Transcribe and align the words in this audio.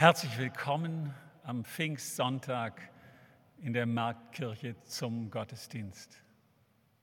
Herzlich 0.00 0.38
willkommen 0.38 1.12
am 1.42 1.64
Pfingstsonntag 1.64 2.88
in 3.60 3.72
der 3.72 3.84
Marktkirche 3.84 4.76
zum 4.84 5.28
Gottesdienst. 5.28 6.22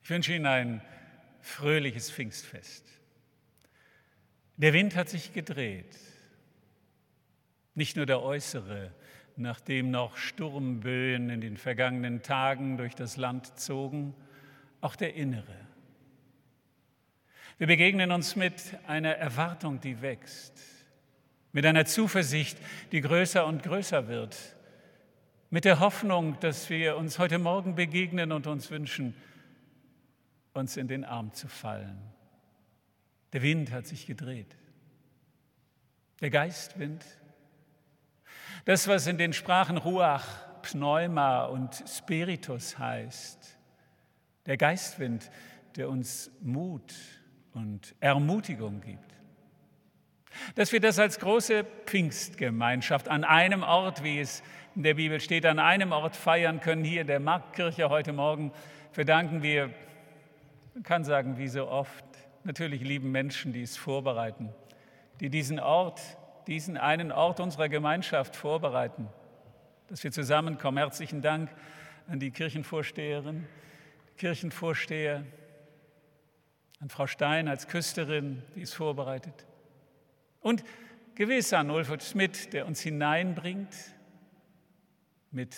Ich 0.01 0.09
wünsche 0.09 0.33
Ihnen 0.33 0.45
ein 0.45 0.81
fröhliches 1.41 2.09
Pfingstfest. 2.09 2.87
Der 4.55 4.71
Wind 4.71 4.95
hat 4.95 5.09
sich 5.09 5.33
gedreht, 5.33 5.97
nicht 7.73 7.97
nur 7.97 8.05
der 8.05 8.21
äußere, 8.21 8.93
nachdem 9.35 9.91
noch 9.91 10.15
Sturmböen 10.15 11.29
in 11.29 11.41
den 11.41 11.57
vergangenen 11.57 12.21
Tagen 12.21 12.77
durch 12.77 12.95
das 12.95 13.17
Land 13.17 13.59
zogen, 13.59 14.15
auch 14.79 14.95
der 14.95 15.15
innere. 15.15 15.67
Wir 17.57 17.67
begegnen 17.67 18.13
uns 18.13 18.37
mit 18.37 18.77
einer 18.87 19.17
Erwartung, 19.17 19.81
die 19.81 20.01
wächst 20.01 20.74
mit 21.55 21.65
einer 21.65 21.85
Zuversicht, 21.85 22.57
die 22.91 22.99
größer 22.99 23.45
und 23.45 23.63
größer 23.63 24.09
wird, 24.09 24.37
mit 25.49 25.63
der 25.63 25.79
Hoffnung, 25.79 26.37
dass 26.41 26.69
wir 26.69 26.97
uns 26.97 27.17
heute 27.17 27.39
Morgen 27.39 27.75
begegnen 27.75 28.33
und 28.33 28.45
uns 28.45 28.69
wünschen, 28.71 29.15
uns 30.51 30.75
in 30.75 30.89
den 30.89 31.05
Arm 31.05 31.33
zu 31.33 31.47
fallen. 31.47 31.97
Der 33.31 33.41
Wind 33.41 33.71
hat 33.71 33.87
sich 33.87 34.05
gedreht. 34.05 34.53
Der 36.19 36.29
Geistwind. 36.29 37.05
Das, 38.65 38.89
was 38.89 39.07
in 39.07 39.17
den 39.17 39.31
Sprachen 39.31 39.77
Ruach, 39.77 40.27
Pneuma 40.61 41.45
und 41.45 41.85
Spiritus 41.87 42.77
heißt. 42.77 43.57
Der 44.45 44.57
Geistwind, 44.57 45.31
der 45.77 45.87
uns 45.87 46.31
Mut 46.41 46.93
und 47.53 47.95
Ermutigung 48.01 48.81
gibt. 48.81 49.04
Dass 50.55 50.71
wir 50.71 50.79
das 50.79 50.99
als 50.99 51.19
große 51.19 51.65
Pfingstgemeinschaft 51.85 53.09
an 53.09 53.23
einem 53.23 53.63
Ort, 53.63 54.03
wie 54.03 54.19
es 54.19 54.43
in 54.75 54.83
der 54.83 54.95
Bibel 54.95 55.19
steht, 55.19 55.45
an 55.45 55.59
einem 55.59 55.91
Ort 55.91 56.15
feiern 56.15 56.59
können, 56.59 56.83
hier 56.83 57.01
in 57.01 57.07
der 57.07 57.19
Marktkirche 57.19 57.89
heute 57.89 58.13
Morgen, 58.13 58.51
verdanken 58.91 59.41
wir, 59.41 59.71
man 60.73 60.83
kann 60.83 61.03
sagen, 61.03 61.37
wie 61.37 61.47
so 61.47 61.67
oft, 61.67 62.03
natürlich 62.43 62.81
lieben 62.81 63.11
Menschen, 63.11 63.53
die 63.53 63.61
es 63.61 63.77
vorbereiten, 63.77 64.53
die 65.19 65.29
diesen 65.29 65.59
Ort, 65.59 66.01
diesen 66.47 66.77
einen 66.77 67.11
Ort 67.11 67.39
unserer 67.39 67.69
Gemeinschaft 67.69 68.35
vorbereiten, 68.35 69.07
dass 69.87 70.03
wir 70.03 70.11
zusammenkommen. 70.11 70.77
Herzlichen 70.77 71.21
Dank 71.21 71.49
an 72.07 72.19
die 72.19 72.31
Kirchenvorsteherin, 72.31 73.47
Kirchenvorsteher, 74.17 75.23
an 76.81 76.89
Frau 76.89 77.07
Stein 77.07 77.47
als 77.47 77.67
Küsterin, 77.67 78.43
die 78.55 78.61
es 78.61 78.73
vorbereitet. 78.73 79.45
Und 80.45 80.63
gewiss 81.15 81.53
an 81.53 81.71
Ulfert 81.71 82.03
Schmidt, 82.03 82.53
der 82.53 82.67
uns 82.67 82.79
hineinbringt 82.79 83.75
mit 85.31 85.55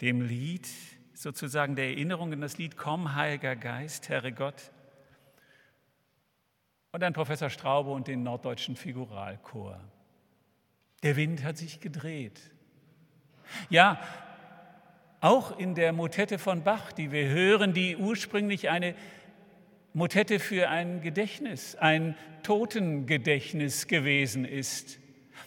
dem 0.00 0.22
Lied, 0.22 0.66
sozusagen 1.12 1.76
der 1.76 1.88
Erinnerung 1.88 2.32
in 2.32 2.40
das 2.40 2.56
Lied 2.56 2.78
Komm, 2.78 3.14
Heiliger 3.14 3.54
Geist, 3.54 4.08
Herre 4.08 4.32
Gott. 4.32 4.72
Und 6.90 7.04
an 7.04 7.12
Professor 7.12 7.50
Straube 7.50 7.90
und 7.90 8.08
den 8.08 8.22
Norddeutschen 8.22 8.76
Figuralchor. 8.76 9.78
Der 11.02 11.16
Wind 11.16 11.44
hat 11.44 11.58
sich 11.58 11.80
gedreht. 11.80 12.40
Ja, 13.68 14.00
auch 15.20 15.58
in 15.58 15.74
der 15.74 15.92
Motette 15.92 16.38
von 16.38 16.64
Bach, 16.64 16.92
die 16.92 17.12
wir 17.12 17.28
hören, 17.28 17.74
die 17.74 17.98
ursprünglich 17.98 18.70
eine 18.70 18.94
Motette 19.94 20.40
für 20.40 20.68
ein 20.68 21.00
Gedächtnis, 21.00 21.76
ein 21.76 22.16
Totengedächtnis 22.42 23.86
gewesen 23.86 24.44
ist. 24.44 24.98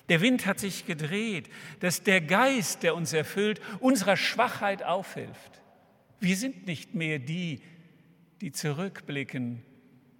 Der 0.07 0.21
Wind 0.21 0.45
hat 0.45 0.59
sich 0.59 0.85
gedreht, 0.85 1.49
dass 1.81 2.01
der 2.01 2.21
Geist, 2.21 2.81
der 2.81 2.95
uns 2.95 3.11
erfüllt, 3.11 3.59
unserer 3.81 4.15
Schwachheit 4.15 4.83
aufhilft. 4.83 5.61
Wir 6.21 6.37
sind 6.37 6.65
nicht 6.65 6.95
mehr 6.95 7.19
die, 7.19 7.61
die 8.39 8.53
zurückblicken 8.53 9.63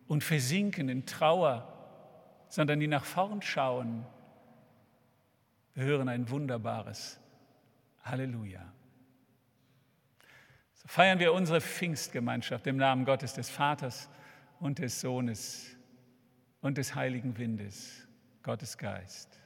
und 0.08 0.26
versinken 0.26 0.90
in 0.90 1.06
Trauer, 1.06 1.74
sondern 2.50 2.82
die 2.82 2.88
nach 2.88 3.06
vorn 3.06 3.42
schauen. 3.42 4.06
Wir 5.74 5.86
hören 5.86 6.10
ein 6.10 6.30
wunderbares 6.30 7.20
Halleluja 8.04 8.74
feiern 10.88 11.20
wir 11.20 11.34
unsere 11.34 11.62
Pfingstgemeinschaft 11.62 12.66
im 12.66 12.78
Namen 12.78 13.06
Gottes 13.06 13.34
des 13.34 13.50
Vaters 13.50 14.10
und 14.60 14.80
des 14.80 15.00
Sohnes 15.00 15.76
und 16.62 16.78
des 16.78 16.96
Heiligen 16.96 17.38
Windes, 17.38 18.08
Gottes 18.42 18.78
Geist. 18.78 19.40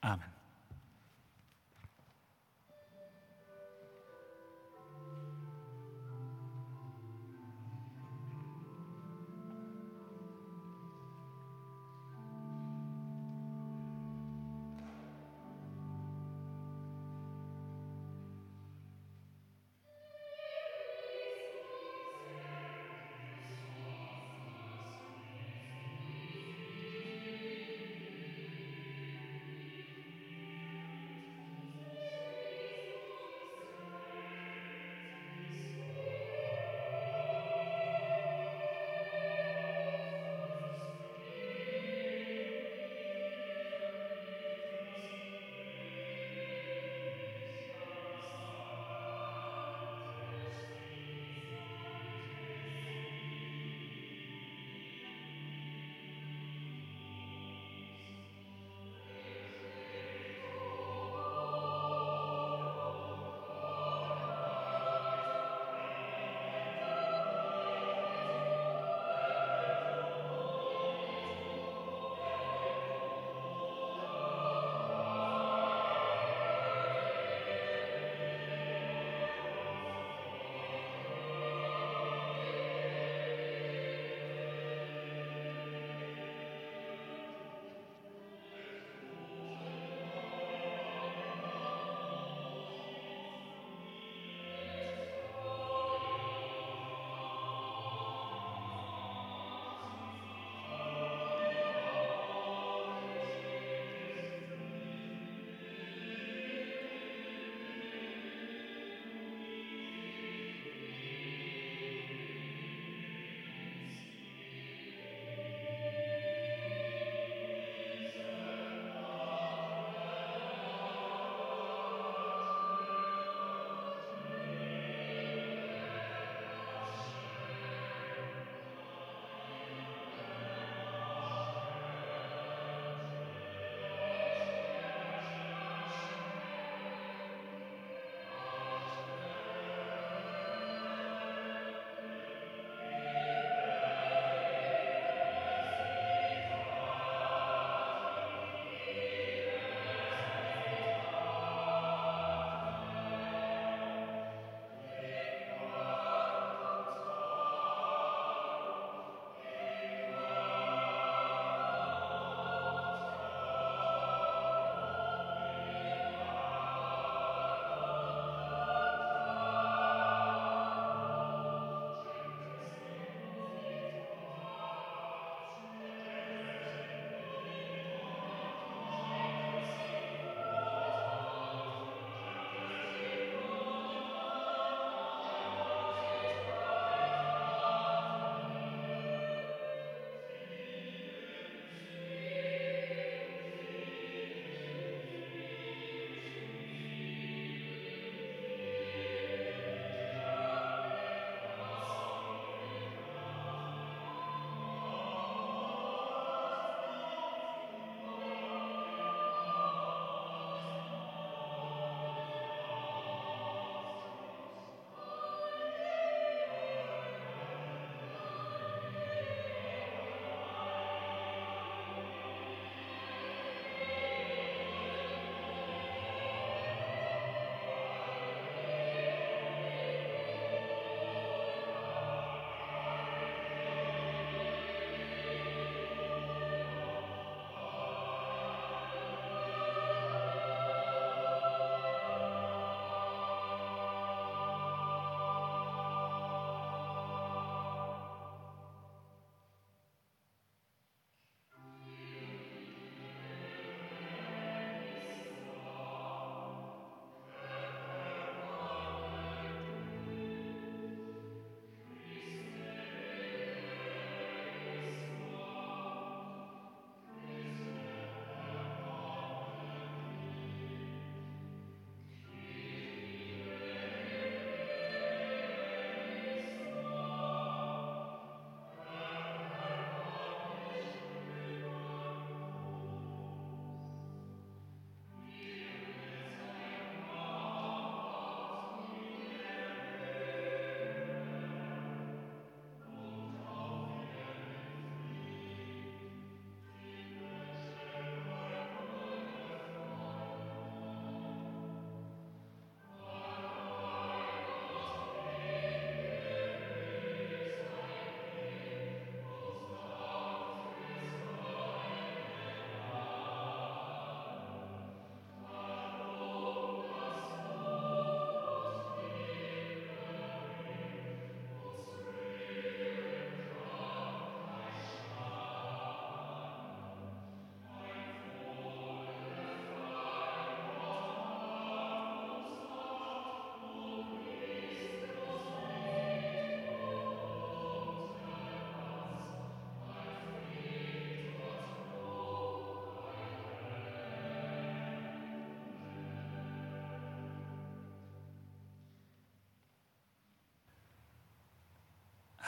Amen. 0.00 0.31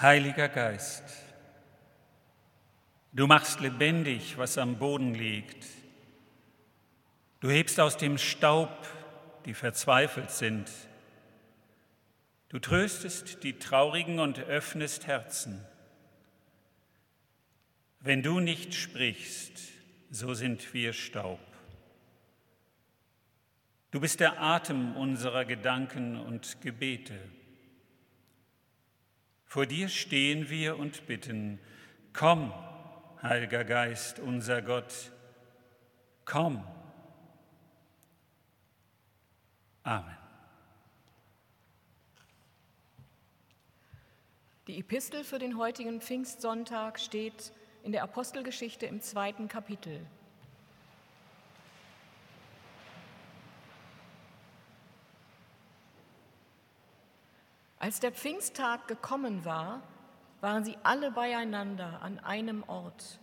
Heiliger 0.04 0.50
Geist, 0.50 1.02
du 3.14 3.26
machst 3.26 3.60
lebendig, 3.60 4.36
was 4.36 4.58
am 4.58 4.78
Boden 4.78 5.14
liegt. 5.14 5.64
Du 7.40 7.48
hebst 7.48 7.80
aus 7.80 7.96
dem 7.96 8.18
Staub, 8.18 8.68
die 9.46 9.54
verzweifelt 9.54 10.30
sind. 10.30 10.70
Du 12.50 12.58
tröstest 12.58 13.44
die 13.44 13.58
Traurigen 13.58 14.18
und 14.18 14.40
öffnest 14.40 15.06
Herzen. 15.06 15.64
Wenn 17.98 18.22
du 18.22 18.40
nicht 18.40 18.74
sprichst, 18.74 19.58
so 20.10 20.34
sind 20.34 20.74
wir 20.74 20.92
Staub. 20.92 21.40
Du 23.90 24.00
bist 24.00 24.20
der 24.20 24.42
Atem 24.42 24.96
unserer 24.96 25.46
Gedanken 25.46 26.20
und 26.20 26.60
Gebete. 26.60 27.18
Vor 29.54 29.66
dir 29.66 29.88
stehen 29.88 30.50
wir 30.50 30.80
und 30.80 31.06
bitten, 31.06 31.60
komm, 32.12 32.52
Heiliger 33.22 33.62
Geist, 33.62 34.18
unser 34.18 34.60
Gott, 34.62 35.12
komm. 36.24 36.66
Amen. 39.84 40.16
Die 44.66 44.80
Epistel 44.80 45.22
für 45.22 45.38
den 45.38 45.56
heutigen 45.56 46.00
Pfingstsonntag 46.00 46.98
steht 46.98 47.52
in 47.84 47.92
der 47.92 48.02
Apostelgeschichte 48.02 48.86
im 48.86 49.00
zweiten 49.00 49.46
Kapitel. 49.46 50.04
Als 57.84 58.00
der 58.00 58.12
Pfingsttag 58.12 58.88
gekommen 58.88 59.44
war, 59.44 59.82
waren 60.40 60.64
sie 60.64 60.78
alle 60.84 61.10
beieinander 61.10 62.00
an 62.00 62.18
einem 62.18 62.64
Ort. 62.66 63.20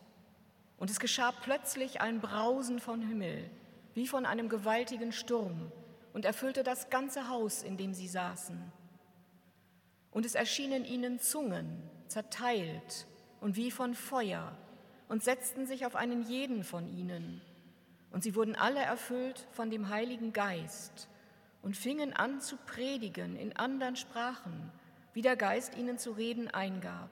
Und 0.78 0.92
es 0.92 1.00
geschah 1.00 1.32
plötzlich 1.32 2.00
ein 2.00 2.22
Brausen 2.22 2.80
von 2.80 3.02
Himmel, 3.02 3.50
wie 3.96 4.06
von 4.06 4.24
einem 4.24 4.50
gewaltigen 4.50 5.14
Sturm, 5.14 5.72
und 6.14 6.26
erfüllte 6.26 6.62
das 6.62 6.92
ganze 6.92 7.28
Haus, 7.28 7.64
in 7.64 7.76
dem 7.76 7.96
sie 7.96 8.08
saßen. 8.08 8.72
Und 10.12 10.28
es 10.28 10.36
erschienen 10.36 10.86
ihnen 10.86 11.20
Zungen, 11.20 11.82
zerteilt 12.08 13.08
und 13.40 13.56
wie 13.56 13.72
von 13.72 13.96
Feuer, 13.96 14.56
und 15.10 15.24
setzten 15.24 15.66
sich 15.66 15.88
auf 15.88 15.96
einen 15.96 16.22
jeden 16.22 16.64
von 16.64 16.88
ihnen. 16.88 17.42
Und 18.12 18.22
sie 18.22 18.36
wurden 18.36 18.56
alle 18.56 18.82
erfüllt 18.82 19.48
von 19.54 19.72
dem 19.72 19.90
Heiligen 19.90 20.34
Geist 20.34 21.10
und 21.62 21.78
fingen 21.78 22.14
an 22.14 22.42
zu 22.42 22.58
predigen 22.58 23.36
in 23.36 23.56
anderen 23.56 23.96
Sprachen, 23.96 24.72
wie 25.14 25.22
der 25.22 25.36
Geist 25.36 25.76
ihnen 25.76 25.98
zu 25.98 26.12
reden 26.12 26.50
eingab. 26.50 27.10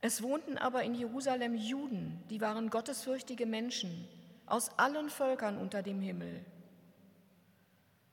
Es 0.00 0.22
wohnten 0.22 0.56
aber 0.56 0.82
in 0.82 0.94
Jerusalem 0.94 1.54
Juden, 1.54 2.22
die 2.30 2.40
waren 2.40 2.70
gottesfürchtige 2.70 3.46
Menschen 3.46 4.08
aus 4.46 4.70
allen 4.78 5.10
Völkern 5.10 5.58
unter 5.58 5.82
dem 5.82 6.00
Himmel. 6.00 6.44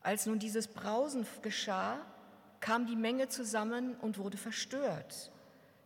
Als 0.02 0.26
nun 0.26 0.40
dieses 0.40 0.68
Brausen 0.68 1.26
geschah, 1.42 1.98
kam 2.60 2.86
die 2.86 2.96
Menge 2.96 3.30
zusammen 3.30 3.96
und 3.96 4.18
wurde 4.18 4.38
verstört 4.38 5.32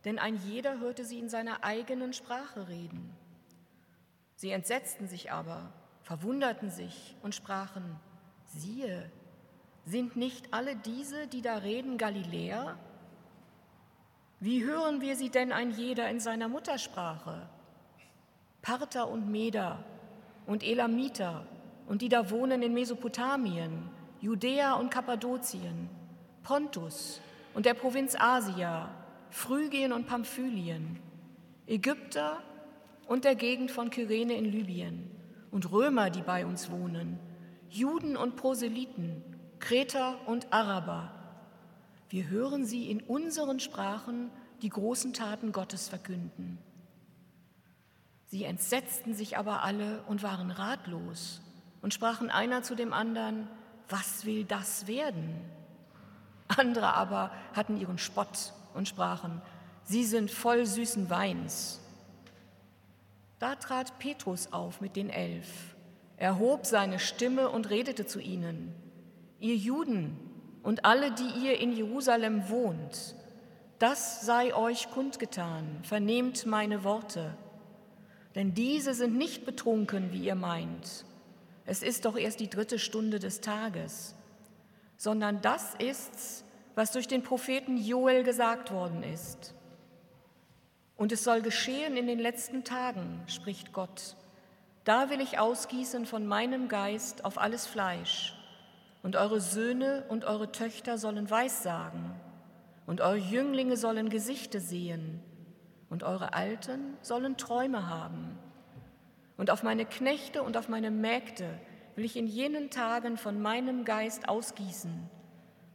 denn 0.04 0.18
ein 0.18 0.36
jeder 0.36 0.80
hörte 0.80 1.04
sie 1.04 1.18
in 1.18 1.28
seiner 1.28 1.64
eigenen 1.64 2.12
Sprache 2.12 2.68
reden. 2.68 3.14
Sie 4.34 4.50
entsetzten 4.50 5.06
sich 5.06 5.30
aber, 5.30 5.72
verwunderten 6.02 6.70
sich 6.70 7.16
und 7.22 7.34
sprachen, 7.34 7.98
siehe, 8.52 9.10
sind 9.84 10.16
nicht 10.16 10.52
alle 10.52 10.76
diese, 10.76 11.26
die 11.26 11.42
da 11.42 11.56
reden, 11.56 11.98
Galiläer? 11.98 12.76
Wie 14.40 14.64
hören 14.64 15.00
wir 15.00 15.16
sie 15.16 15.30
denn 15.30 15.52
ein 15.52 15.70
jeder 15.70 16.08
in 16.08 16.20
seiner 16.20 16.48
Muttersprache? 16.48 17.48
Parther 18.60 19.08
und 19.08 19.30
Meder 19.30 19.84
und 20.46 20.62
Elamiter 20.62 21.46
und 21.86 22.02
die 22.02 22.08
da 22.08 22.30
wohnen 22.30 22.62
in 22.62 22.74
Mesopotamien, 22.74 23.88
Judäa 24.20 24.74
und 24.74 24.90
Kappadokien, 24.90 25.88
Pontus 26.42 27.20
und 27.54 27.66
der 27.66 27.74
Provinz 27.74 28.14
Asia, 28.18 28.88
Phrygien 29.30 29.92
und 29.92 30.06
Pamphylien, 30.06 31.00
Ägypter 31.66 32.40
und 33.08 33.24
der 33.24 33.34
Gegend 33.34 33.70
von 33.70 33.90
Kyrene 33.90 34.34
in 34.34 34.44
Libyen 34.44 35.10
und 35.50 35.70
Römer, 35.72 36.10
die 36.10 36.22
bei 36.22 36.46
uns 36.46 36.70
wohnen, 36.70 37.18
Juden 37.72 38.18
und 38.18 38.36
Proselyten, 38.36 39.24
Kreter 39.58 40.28
und 40.28 40.52
Araber. 40.52 41.10
Wir 42.10 42.28
hören 42.28 42.66
sie 42.66 42.90
in 42.90 43.00
unseren 43.00 43.60
Sprachen 43.60 44.30
die 44.60 44.68
großen 44.68 45.14
Taten 45.14 45.52
Gottes 45.52 45.88
verkünden. 45.88 46.58
Sie 48.26 48.44
entsetzten 48.44 49.14
sich 49.14 49.38
aber 49.38 49.62
alle 49.62 50.02
und 50.02 50.22
waren 50.22 50.50
ratlos 50.50 51.40
und 51.80 51.94
sprachen 51.94 52.28
einer 52.28 52.62
zu 52.62 52.74
dem 52.74 52.92
anderen, 52.92 53.48
was 53.88 54.26
will 54.26 54.44
das 54.44 54.86
werden? 54.86 55.40
Andere 56.48 56.92
aber 56.92 57.30
hatten 57.54 57.78
ihren 57.78 57.96
Spott 57.96 58.52
und 58.74 58.86
sprachen, 58.86 59.40
Sie 59.84 60.04
sind 60.04 60.30
voll 60.30 60.66
süßen 60.66 61.08
Weins. 61.08 61.80
Da 63.38 63.54
trat 63.54 63.98
Petrus 63.98 64.52
auf 64.52 64.82
mit 64.82 64.94
den 64.94 65.08
Elf, 65.08 65.71
erhob 66.16 66.66
seine 66.66 66.98
Stimme 66.98 67.48
und 67.48 67.70
redete 67.70 68.06
zu 68.06 68.20
ihnen, 68.20 68.74
Ihr 69.40 69.56
Juden 69.56 70.16
und 70.62 70.84
alle, 70.84 71.10
die 71.10 71.44
ihr 71.44 71.58
in 71.58 71.72
Jerusalem 71.72 72.48
wohnt, 72.48 73.16
das 73.80 74.24
sei 74.24 74.54
euch 74.54 74.90
kundgetan, 74.90 75.80
vernehmt 75.82 76.46
meine 76.46 76.84
Worte. 76.84 77.34
Denn 78.36 78.54
diese 78.54 78.94
sind 78.94 79.16
nicht 79.16 79.44
betrunken, 79.44 80.12
wie 80.12 80.24
ihr 80.24 80.36
meint. 80.36 81.04
Es 81.66 81.82
ist 81.82 82.04
doch 82.04 82.16
erst 82.16 82.38
die 82.38 82.48
dritte 82.48 82.78
Stunde 82.78 83.18
des 83.18 83.40
Tages, 83.40 84.14
sondern 84.96 85.42
das 85.42 85.74
ist's, 85.74 86.44
was 86.76 86.92
durch 86.92 87.08
den 87.08 87.24
Propheten 87.24 87.76
Joel 87.76 88.22
gesagt 88.22 88.70
worden 88.70 89.02
ist. 89.02 89.54
Und 90.96 91.10
es 91.10 91.24
soll 91.24 91.42
geschehen 91.42 91.96
in 91.96 92.06
den 92.06 92.20
letzten 92.20 92.62
Tagen, 92.62 93.22
spricht 93.26 93.72
Gott. 93.72 94.16
Da 94.84 95.10
will 95.10 95.20
ich 95.20 95.38
ausgießen 95.38 96.06
von 96.06 96.26
meinem 96.26 96.68
Geist 96.68 97.24
auf 97.24 97.38
alles 97.38 97.66
Fleisch. 97.66 98.34
Und 99.02 99.16
eure 99.16 99.40
Söhne 99.40 100.04
und 100.08 100.24
eure 100.24 100.52
Töchter 100.52 100.98
sollen 100.98 101.30
Weissagen. 101.30 102.14
Und 102.86 103.00
eure 103.00 103.16
Jünglinge 103.16 103.76
sollen 103.76 104.08
Gesichte 104.08 104.60
sehen. 104.60 105.20
Und 105.90 106.02
eure 106.02 106.34
Alten 106.34 106.96
sollen 107.02 107.36
Träume 107.36 107.88
haben. 107.88 108.38
Und 109.36 109.50
auf 109.50 109.62
meine 109.62 109.84
Knechte 109.84 110.42
und 110.42 110.56
auf 110.56 110.68
meine 110.68 110.90
Mägde 110.90 111.58
will 111.96 112.04
ich 112.04 112.16
in 112.16 112.26
jenen 112.26 112.70
Tagen 112.70 113.16
von 113.16 113.40
meinem 113.40 113.84
Geist 113.84 114.28
ausgießen 114.28 115.10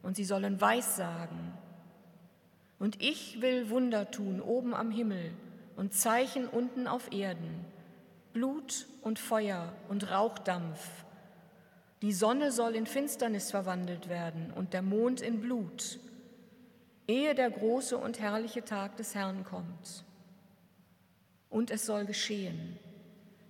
und 0.02 0.16
sie 0.16 0.24
sollen 0.24 0.60
Weissagen. 0.60 1.52
Und 2.78 3.02
ich 3.02 3.40
will 3.40 3.70
Wunder 3.70 4.10
tun 4.10 4.40
oben 4.40 4.74
am 4.74 4.90
Himmel 4.90 5.32
und 5.76 5.94
Zeichen 5.94 6.46
unten 6.46 6.86
auf 6.86 7.12
Erden, 7.12 7.64
Blut 8.32 8.86
und 9.02 9.18
Feuer 9.18 9.72
und 9.88 10.10
Rauchdampf. 10.10 11.04
Die 12.02 12.12
Sonne 12.12 12.52
soll 12.52 12.76
in 12.76 12.86
Finsternis 12.86 13.50
verwandelt 13.50 14.08
werden 14.08 14.52
und 14.54 14.72
der 14.72 14.82
Mond 14.82 15.20
in 15.20 15.40
Blut, 15.40 15.98
ehe 17.06 17.34
der 17.34 17.50
große 17.50 17.96
und 17.96 18.20
herrliche 18.20 18.64
Tag 18.64 18.96
des 18.96 19.14
Herrn 19.14 19.44
kommt. 19.44 20.04
Und 21.50 21.70
es 21.70 21.86
soll 21.86 22.04
geschehen, 22.04 22.78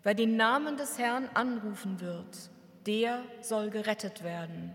wer 0.03 0.15
den 0.15 0.37
Namen 0.37 0.77
des 0.77 0.99
Herrn 0.99 1.29
anrufen 1.35 2.01
wird, 2.01 2.51
der 2.87 3.23
soll 3.43 3.71
gerettet 3.71 4.23
werden. 4.23 4.73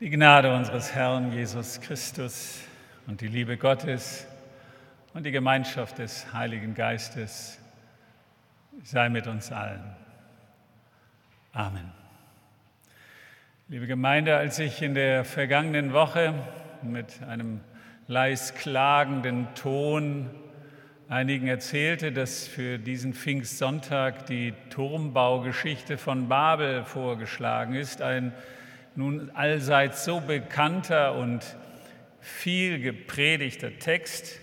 Die 0.00 0.08
Gnade 0.08 0.50
unseres 0.54 0.94
Herrn 0.94 1.30
Jesus 1.30 1.78
Christus 1.78 2.62
und 3.06 3.20
die 3.20 3.26
Liebe 3.26 3.58
Gottes 3.58 4.26
und 5.12 5.26
die 5.26 5.30
Gemeinschaft 5.30 5.98
des 5.98 6.32
Heiligen 6.32 6.74
Geistes 6.74 7.58
sei 8.82 9.10
mit 9.10 9.26
uns 9.26 9.52
allen. 9.52 9.84
Amen. 11.52 11.92
Liebe 13.68 13.86
Gemeinde, 13.86 14.38
als 14.38 14.58
ich 14.58 14.80
in 14.80 14.94
der 14.94 15.26
vergangenen 15.26 15.92
Woche 15.92 16.32
mit 16.80 17.22
einem 17.28 17.60
leis 18.06 18.54
klagenden 18.54 19.48
Ton 19.54 20.30
einigen 21.10 21.46
erzählte, 21.46 22.10
dass 22.10 22.48
für 22.48 22.78
diesen 22.78 23.12
Pfingstsonntag 23.12 24.24
die 24.24 24.54
Turmbaugeschichte 24.70 25.98
von 25.98 26.26
Babel 26.26 26.84
vorgeschlagen 26.84 27.74
ist, 27.74 28.00
ein 28.00 28.32
nun 28.96 29.30
allseits 29.30 30.04
so 30.04 30.20
bekannter 30.20 31.14
und 31.14 31.56
viel 32.20 32.80
gepredigter 32.80 33.78
Text, 33.78 34.38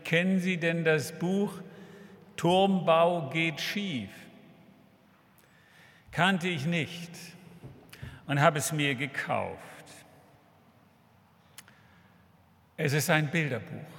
kennen 0.04 0.40
Sie 0.40 0.56
denn 0.56 0.84
das 0.84 1.12
Buch 1.18 1.60
Turmbau 2.36 3.30
geht 3.30 3.60
schief? 3.60 4.10
Kannte 6.10 6.48
ich 6.48 6.66
nicht 6.66 7.10
und 8.26 8.40
habe 8.40 8.58
es 8.58 8.72
mir 8.72 8.94
gekauft. 8.94 9.60
Es 12.76 12.92
ist 12.92 13.10
ein 13.10 13.30
Bilderbuch. 13.30 13.94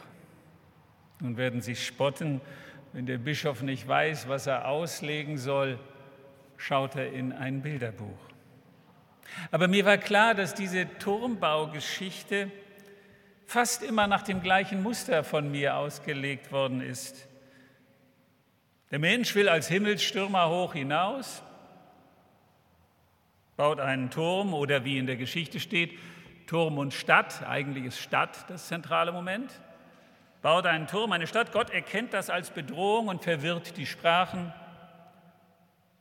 Nun 1.21 1.37
werden 1.37 1.61
Sie 1.61 1.75
spotten, 1.75 2.41
wenn 2.95 3.05
der 3.05 3.17
Bischof 3.17 3.61
nicht 3.61 3.85
weiß, 3.85 4.29
was 4.29 4.47
er 4.47 4.69
auslegen 4.69 5.37
soll, 5.37 5.77
schaut 6.55 6.95
er 6.95 7.11
in 7.11 7.33
ein 7.33 7.61
Bilderbuch. 7.61 8.17
Aber 9.51 9.67
mir 9.67 9.83
war 9.83 9.97
klar, 9.97 10.33
dass 10.33 10.55
diese 10.55 10.87
Turmbaugeschichte 10.97 12.49
fast 13.45 13.83
immer 13.83 14.07
nach 14.07 14.21
dem 14.21 14.41
gleichen 14.41 14.81
Muster 14.81 15.25
von 15.25 15.51
mir 15.51 15.75
ausgelegt 15.75 16.53
worden 16.53 16.79
ist. 16.79 17.27
Der 18.91 18.99
Mensch 18.99 19.35
will 19.35 19.49
als 19.49 19.67
Himmelsstürmer 19.67 20.49
hoch 20.49 20.71
hinaus, 20.71 21.43
baut 23.57 23.81
einen 23.81 24.09
Turm 24.09 24.53
oder 24.53 24.85
wie 24.85 24.97
in 24.97 25.05
der 25.05 25.17
Geschichte 25.17 25.59
steht, 25.59 25.99
Turm 26.47 26.77
und 26.77 26.93
Stadt, 26.93 27.45
eigentlich 27.45 27.83
ist 27.83 27.99
Stadt 27.99 28.49
das 28.49 28.69
zentrale 28.69 29.11
Moment 29.11 29.51
baut 30.45 30.67
einen 30.67 30.85
Turm, 30.85 31.11
eine 31.11 31.25
Stadt. 31.25 31.51
Gott 31.51 31.71
erkennt 31.71 32.13
das 32.13 32.29
als 32.29 32.51
Bedrohung 32.51 33.07
und 33.07 33.23
verwirrt 33.23 33.77
die 33.77 33.87
Sprachen 33.87 34.53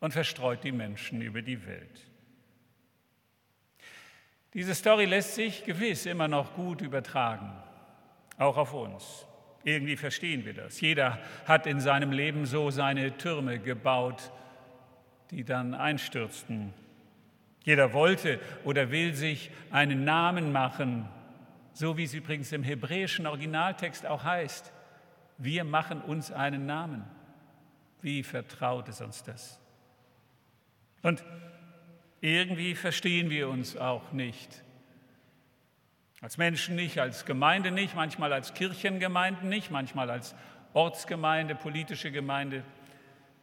und 0.00 0.12
verstreut 0.12 0.62
die 0.64 0.70
Menschen 0.70 1.22
über 1.22 1.40
die 1.40 1.66
Welt. 1.66 2.10
Diese 4.52 4.74
Story 4.74 5.06
lässt 5.06 5.34
sich 5.34 5.64
gewiss 5.64 6.04
immer 6.04 6.28
noch 6.28 6.52
gut 6.56 6.82
übertragen, 6.82 7.54
auch 8.36 8.58
auf 8.58 8.74
uns. 8.74 9.26
Irgendwie 9.62 9.96
verstehen 9.96 10.44
wir 10.44 10.52
das. 10.52 10.78
Jeder 10.78 11.20
hat 11.46 11.66
in 11.66 11.80
seinem 11.80 12.12
Leben 12.12 12.44
so 12.44 12.70
seine 12.70 13.16
Türme 13.16 13.58
gebaut, 13.58 14.30
die 15.30 15.44
dann 15.44 15.72
einstürzten. 15.72 16.74
Jeder 17.62 17.94
wollte 17.94 18.38
oder 18.64 18.90
will 18.90 19.14
sich 19.14 19.50
einen 19.70 20.04
Namen 20.04 20.52
machen 20.52 21.08
so 21.74 21.98
wie 21.98 22.04
es 22.04 22.14
übrigens 22.14 22.52
im 22.52 22.62
hebräischen 22.62 23.26
Originaltext 23.26 24.06
auch 24.06 24.24
heißt. 24.24 24.72
Wir 25.36 25.64
machen 25.64 26.00
uns 26.00 26.30
einen 26.30 26.66
Namen. 26.66 27.04
Wie 28.00 28.22
vertraut 28.22 28.88
ist 28.88 29.00
uns 29.00 29.24
das? 29.24 29.60
Und 31.02 31.22
irgendwie 32.20 32.74
verstehen 32.74 33.28
wir 33.28 33.48
uns 33.48 33.76
auch 33.76 34.12
nicht. 34.12 34.62
Als 36.20 36.38
Menschen 36.38 36.76
nicht, 36.76 36.98
als 36.98 37.26
Gemeinde 37.26 37.70
nicht, 37.70 37.94
manchmal 37.94 38.32
als 38.32 38.54
Kirchengemeinden 38.54 39.48
nicht, 39.48 39.70
manchmal 39.70 40.10
als 40.10 40.34
Ortsgemeinde, 40.72 41.54
politische 41.54 42.10
Gemeinde, 42.10 42.64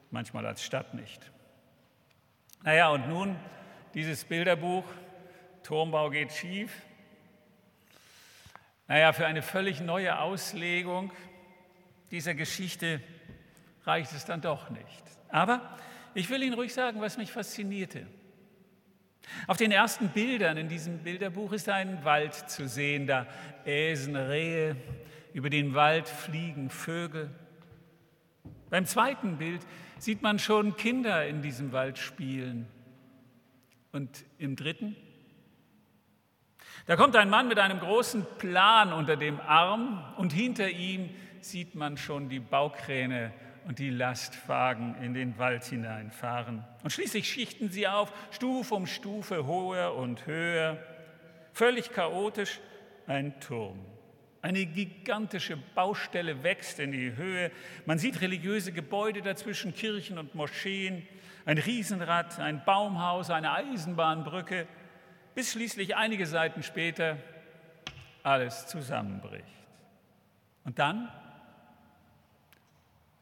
manchmal 0.10 0.46
als 0.46 0.64
Stadt 0.64 0.94
nicht. 0.94 1.32
Naja, 2.64 2.90
und 2.90 3.08
nun 3.08 3.36
dieses 3.94 4.24
Bilderbuch, 4.24 4.86
Turmbau 5.64 6.10
geht 6.10 6.32
schief, 6.32 6.72
naja, 8.92 9.14
für 9.14 9.26
eine 9.26 9.42
völlig 9.42 9.80
neue 9.80 10.20
Auslegung 10.20 11.14
dieser 12.12 12.34
Geschichte 12.34 13.00
reicht 13.86 14.12
es 14.12 14.26
dann 14.26 14.42
doch 14.42 14.70
nicht. 14.70 15.04
Aber 15.30 15.78
ich 16.14 16.30
will 16.30 16.44
Ihnen 16.44 16.56
ruhig 16.56 16.74
sagen, 16.74 17.00
was 17.00 17.16
mich 17.16 17.32
faszinierte. 17.32 18.06
Auf 19.48 19.56
den 19.56 19.72
ersten 19.72 20.10
Bildern 20.10 20.58
in 20.58 20.68
diesem 20.68 20.98
Bilderbuch 20.98 21.54
ist 21.54 21.70
ein 21.70 22.04
Wald 22.04 22.34
zu 22.34 22.68
sehen, 22.68 23.08
da 23.08 23.28
äsen 23.64 24.18
Rehe, 24.18 24.76
über 25.32 25.50
den 25.50 25.74
Wald 25.74 26.10
fliegen 26.10 26.70
Vögel. 26.70 27.30
Beim 28.70 28.86
zweiten 28.86 29.38
Bild 29.38 29.62
sieht 30.00 30.22
man 30.22 30.38
schon 30.38 30.76
Kinder 30.76 31.26
in 31.26 31.42
diesem 31.42 31.72
Wald 31.72 31.98
spielen. 31.98 32.68
Und 33.94 34.26
im 34.38 34.58
dritten 34.58 34.98
da 36.92 36.98
kommt 36.98 37.16
ein 37.16 37.30
Mann 37.30 37.48
mit 37.48 37.58
einem 37.58 37.80
großen 37.80 38.26
Plan 38.38 38.92
unter 38.92 39.16
dem 39.16 39.40
Arm 39.40 40.04
und 40.18 40.34
hinter 40.34 40.68
ihm 40.68 41.10
sieht 41.40 41.74
man 41.74 41.96
schon 41.96 42.28
die 42.28 42.42
Baukräne 42.42 43.32
und 43.66 43.80
die 43.80 43.90
Lastwagen 43.90 44.96
in 45.02 45.14
den 45.14 45.38
Wald 45.38 45.64
hineinfahren. 45.64 46.66
Und 46.84 46.92
schließlich 46.92 47.32
schichten 47.32 47.70
sie 47.70 47.88
auf, 47.88 48.12
Stufe 48.32 48.76
um 48.76 48.88
Stufe, 48.88 49.48
höher 49.48 49.96
und 49.96 50.26
höher. 50.26 50.80
Völlig 51.54 51.94
chaotisch 51.94 52.60
ein 53.08 53.40
Turm. 53.40 53.80
Eine 54.42 54.66
gigantische 54.66 55.56
Baustelle 55.74 56.44
wächst 56.44 56.82
in 56.82 56.92
die 56.92 57.16
Höhe. 57.16 57.52
Man 57.86 58.00
sieht 58.00 58.20
religiöse 58.20 58.74
Gebäude 58.74 59.22
dazwischen, 59.22 59.74
Kirchen 59.74 60.18
und 60.18 60.36
Moscheen, 60.36 61.08
ein 61.46 61.58
Riesenrad, 61.58 62.38
ein 62.42 62.66
Baumhaus, 62.66 63.30
eine 63.30 63.54
Eisenbahnbrücke 63.54 64.68
bis 65.36 65.52
schließlich 65.52 65.96
einige 65.96 66.26
Seiten 66.26 66.64
später 66.64 67.18
alles 68.24 68.68
zusammenbricht. 68.68 69.46
Und 70.64 70.80
dann, 70.80 71.10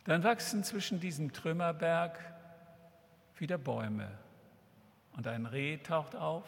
dann 0.06 0.24
wachsen 0.24 0.64
zwischen 0.64 1.00
diesem 1.00 1.32
Trümmerberg 1.32 2.20
wieder 3.38 3.58
Bäume 3.58 4.10
und 5.16 5.28
ein 5.28 5.46
Reh 5.46 5.78
taucht 5.78 6.16
auf. 6.16 6.48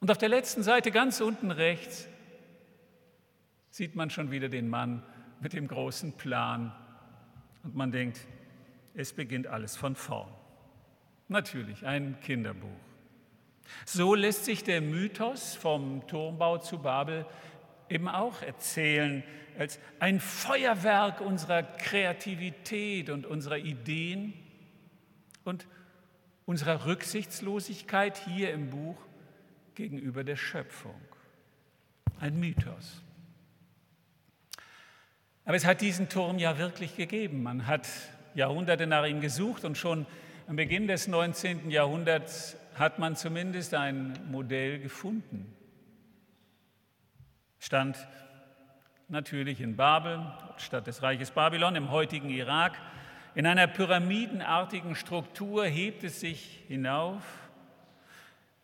Und 0.00 0.10
auf 0.10 0.18
der 0.18 0.28
letzten 0.28 0.62
Seite 0.62 0.90
ganz 0.90 1.20
unten 1.20 1.50
rechts 1.50 2.08
sieht 3.70 3.94
man 3.94 4.10
schon 4.10 4.30
wieder 4.30 4.48
den 4.48 4.68
Mann 4.68 5.02
mit 5.40 5.52
dem 5.52 5.68
großen 5.68 6.12
Plan 6.14 6.74
und 7.62 7.74
man 7.74 7.92
denkt, 7.92 8.26
es 8.94 9.12
beginnt 9.12 9.46
alles 9.46 9.76
von 9.76 9.94
vorn. 9.94 10.30
Natürlich 11.28 11.86
ein 11.86 12.18
Kinderbuch. 12.20 12.89
So 13.84 14.14
lässt 14.14 14.44
sich 14.44 14.64
der 14.64 14.80
Mythos 14.80 15.54
vom 15.54 16.06
Turmbau 16.06 16.58
zu 16.58 16.78
Babel 16.78 17.26
eben 17.88 18.08
auch 18.08 18.42
erzählen 18.42 19.22
als 19.58 19.78
ein 19.98 20.20
Feuerwerk 20.20 21.20
unserer 21.20 21.62
Kreativität 21.62 23.10
und 23.10 23.26
unserer 23.26 23.58
Ideen 23.58 24.32
und 25.44 25.66
unserer 26.46 26.86
Rücksichtslosigkeit 26.86 28.16
hier 28.16 28.52
im 28.52 28.70
Buch 28.70 28.96
gegenüber 29.74 30.24
der 30.24 30.36
Schöpfung. 30.36 31.00
Ein 32.20 32.38
Mythos. 32.38 33.02
Aber 35.44 35.56
es 35.56 35.64
hat 35.64 35.80
diesen 35.80 36.08
Turm 36.08 36.38
ja 36.38 36.58
wirklich 36.58 36.96
gegeben. 36.96 37.42
Man 37.42 37.66
hat 37.66 37.88
Jahrhunderte 38.34 38.86
nach 38.86 39.04
ihm 39.06 39.20
gesucht 39.20 39.64
und 39.64 39.76
schon 39.76 40.06
am 40.46 40.56
Beginn 40.56 40.86
des 40.86 41.08
19. 41.08 41.70
Jahrhunderts 41.70 42.56
hat 42.80 42.98
man 42.98 43.14
zumindest 43.14 43.74
ein 43.74 44.18
Modell 44.30 44.78
gefunden. 44.80 45.54
Stand 47.58 48.08
natürlich 49.08 49.60
in 49.60 49.76
Babel, 49.76 50.32
Stadt 50.56 50.86
des 50.86 51.02
Reiches 51.02 51.30
Babylon, 51.30 51.76
im 51.76 51.90
heutigen 51.90 52.30
Irak. 52.30 52.78
In 53.34 53.46
einer 53.46 53.66
pyramidenartigen 53.66 54.94
Struktur 54.94 55.66
hebt 55.66 56.04
es 56.04 56.20
sich 56.20 56.64
hinauf. 56.68 57.22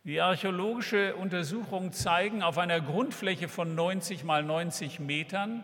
Die 0.04 0.22
archäologische 0.22 1.14
Untersuchungen 1.14 1.92
zeigen 1.92 2.42
auf 2.42 2.56
einer 2.56 2.80
Grundfläche 2.80 3.48
von 3.48 3.74
90 3.74 4.24
mal 4.24 4.42
90 4.42 4.98
Metern 4.98 5.62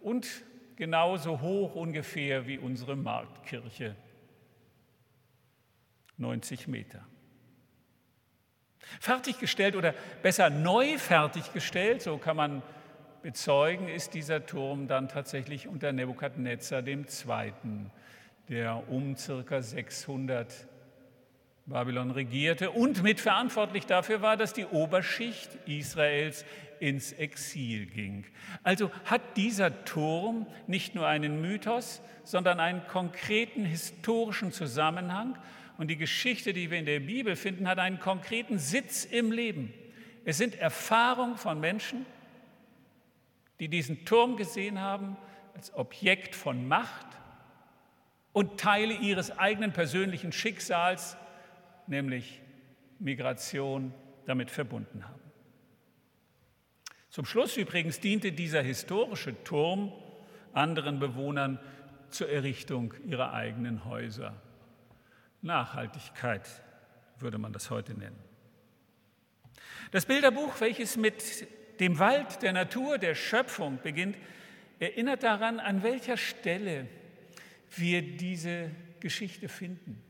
und 0.00 0.28
genauso 0.76 1.40
hoch 1.40 1.74
ungefähr 1.74 2.46
wie 2.46 2.58
unsere 2.58 2.94
Marktkirche. 2.94 3.96
90 6.16 6.68
Meter. 6.68 7.04
Fertiggestellt 9.00 9.76
oder 9.76 9.94
besser 10.22 10.50
neu 10.50 10.98
fertiggestellt, 10.98 12.02
so 12.02 12.18
kann 12.18 12.36
man 12.36 12.62
bezeugen, 13.22 13.88
ist 13.88 14.14
dieser 14.14 14.46
Turm 14.46 14.88
dann 14.88 15.08
tatsächlich 15.08 15.68
unter 15.68 15.92
Nebukadnezar 15.92 16.86
II., 16.86 17.06
der 18.48 18.88
um 18.88 19.16
circa 19.16 19.62
600 19.62 20.66
Babylon 21.66 22.10
regierte 22.10 22.72
und 22.72 23.02
mitverantwortlich 23.02 23.86
dafür 23.86 24.20
war, 24.20 24.36
dass 24.36 24.52
die 24.52 24.66
Oberschicht 24.66 25.50
Israels 25.66 26.44
ins 26.80 27.12
Exil 27.12 27.86
ging. 27.86 28.24
Also 28.64 28.90
hat 29.04 29.36
dieser 29.36 29.84
Turm 29.84 30.46
nicht 30.66 30.96
nur 30.96 31.06
einen 31.06 31.40
Mythos, 31.40 32.02
sondern 32.24 32.58
einen 32.58 32.84
konkreten 32.88 33.64
historischen 33.64 34.50
Zusammenhang. 34.50 35.38
Und 35.82 35.88
die 35.88 35.96
Geschichte, 35.96 36.52
die 36.52 36.70
wir 36.70 36.78
in 36.78 36.86
der 36.86 37.00
Bibel 37.00 37.34
finden, 37.34 37.66
hat 37.66 37.80
einen 37.80 37.98
konkreten 37.98 38.56
Sitz 38.60 39.04
im 39.04 39.32
Leben. 39.32 39.74
Es 40.24 40.38
sind 40.38 40.54
Erfahrungen 40.54 41.36
von 41.36 41.58
Menschen, 41.58 42.06
die 43.58 43.66
diesen 43.66 44.04
Turm 44.04 44.36
gesehen 44.36 44.78
haben 44.78 45.16
als 45.56 45.74
Objekt 45.74 46.36
von 46.36 46.68
Macht 46.68 47.08
und 48.32 48.60
Teile 48.60 48.94
ihres 48.94 49.36
eigenen 49.36 49.72
persönlichen 49.72 50.30
Schicksals, 50.30 51.16
nämlich 51.88 52.40
Migration, 53.00 53.92
damit 54.24 54.52
verbunden 54.52 55.08
haben. 55.08 55.32
Zum 57.08 57.24
Schluss 57.24 57.56
übrigens 57.56 57.98
diente 57.98 58.30
dieser 58.30 58.62
historische 58.62 59.42
Turm 59.42 59.92
anderen 60.52 61.00
Bewohnern 61.00 61.58
zur 62.08 62.28
Errichtung 62.28 62.94
ihrer 63.04 63.32
eigenen 63.32 63.84
Häuser. 63.84 64.40
Nachhaltigkeit 65.42 66.48
würde 67.18 67.38
man 67.38 67.52
das 67.52 67.70
heute 67.70 67.94
nennen. 67.94 68.18
Das 69.90 70.06
Bilderbuch, 70.06 70.60
welches 70.60 70.96
mit 70.96 71.46
dem 71.80 71.98
Wald, 71.98 72.42
der 72.42 72.52
Natur, 72.52 72.98
der 72.98 73.14
Schöpfung 73.14 73.78
beginnt, 73.82 74.16
erinnert 74.78 75.22
daran, 75.22 75.60
an 75.60 75.82
welcher 75.82 76.16
Stelle 76.16 76.88
wir 77.76 78.02
diese 78.02 78.70
Geschichte 79.00 79.48
finden 79.48 80.02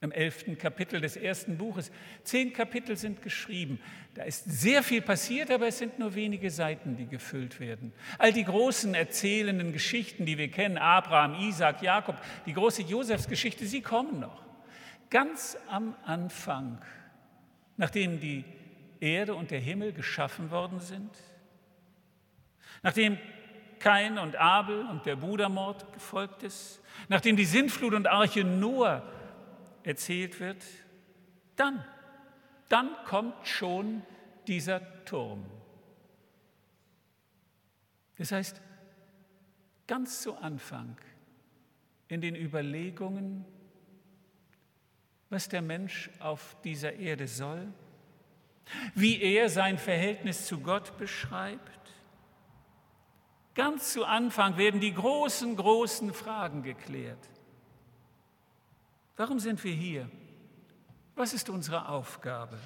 im 0.00 0.12
elften 0.12 0.56
Kapitel 0.56 1.00
des 1.00 1.16
ersten 1.16 1.58
Buches. 1.58 1.90
Zehn 2.22 2.52
Kapitel 2.52 2.96
sind 2.96 3.20
geschrieben. 3.20 3.80
Da 4.14 4.22
ist 4.22 4.44
sehr 4.44 4.82
viel 4.82 5.02
passiert, 5.02 5.50
aber 5.50 5.66
es 5.66 5.78
sind 5.78 5.98
nur 5.98 6.14
wenige 6.14 6.50
Seiten, 6.50 6.96
die 6.96 7.06
gefüllt 7.06 7.58
werden. 7.58 7.92
All 8.18 8.32
die 8.32 8.44
großen 8.44 8.94
erzählenden 8.94 9.72
Geschichten, 9.72 10.24
die 10.24 10.38
wir 10.38 10.50
kennen, 10.50 10.78
Abraham, 10.78 11.34
Isaac, 11.34 11.82
Jakob, 11.82 12.16
die 12.46 12.52
große 12.52 12.82
Josefsgeschichte, 12.82 13.66
sie 13.66 13.82
kommen 13.82 14.20
noch. 14.20 14.42
Ganz 15.10 15.56
am 15.68 15.96
Anfang, 16.04 16.78
nachdem 17.76 18.20
die 18.20 18.44
Erde 19.00 19.34
und 19.34 19.50
der 19.50 19.60
Himmel 19.60 19.92
geschaffen 19.92 20.50
worden 20.50 20.80
sind, 20.80 21.10
nachdem 22.82 23.18
Kain 23.78 24.18
und 24.18 24.36
Abel 24.36 24.86
und 24.86 25.06
der 25.06 25.16
Brudermord 25.16 25.92
gefolgt 25.92 26.42
ist, 26.42 26.80
nachdem 27.08 27.36
die 27.36 27.44
Sintflut 27.44 27.94
und 27.94 28.06
Arche 28.06 28.44
Noah 28.44 29.02
erzählt 29.88 30.38
wird, 30.38 30.62
dann, 31.56 31.82
dann 32.68 32.94
kommt 33.06 33.48
schon 33.48 34.02
dieser 34.46 35.04
Turm. 35.06 35.46
Das 38.18 38.30
heißt, 38.30 38.60
ganz 39.86 40.20
zu 40.20 40.36
Anfang 40.36 40.98
in 42.08 42.20
den 42.20 42.36
Überlegungen, 42.36 43.46
was 45.30 45.48
der 45.48 45.62
Mensch 45.62 46.10
auf 46.18 46.58
dieser 46.64 46.92
Erde 46.92 47.26
soll, 47.26 47.72
wie 48.94 49.22
er 49.22 49.48
sein 49.48 49.78
Verhältnis 49.78 50.44
zu 50.44 50.60
Gott 50.60 50.98
beschreibt. 50.98 51.94
Ganz 53.54 53.94
zu 53.94 54.04
Anfang 54.04 54.58
werden 54.58 54.80
die 54.80 54.92
großen, 54.92 55.56
großen 55.56 56.12
Fragen 56.12 56.62
geklärt. 56.62 57.30
Warum 59.18 59.40
sind 59.40 59.62
wir 59.64 59.72
hier? 59.72 60.08
Was 61.16 61.34
ist 61.34 61.50
unsere 61.50 61.88
Aufgabe? 61.88 62.56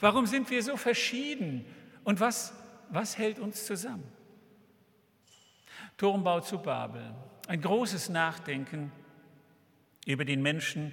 Warum 0.00 0.26
sind 0.26 0.50
wir 0.50 0.60
so 0.64 0.76
verschieden? 0.76 1.64
Und 2.02 2.18
was, 2.18 2.52
was 2.90 3.16
hält 3.16 3.38
uns 3.38 3.64
zusammen? 3.64 4.12
Turmbau 5.96 6.40
zu 6.40 6.58
Babel. 6.58 7.14
Ein 7.46 7.60
großes 7.60 8.08
Nachdenken 8.08 8.90
über 10.06 10.24
den 10.24 10.42
Menschen, 10.42 10.92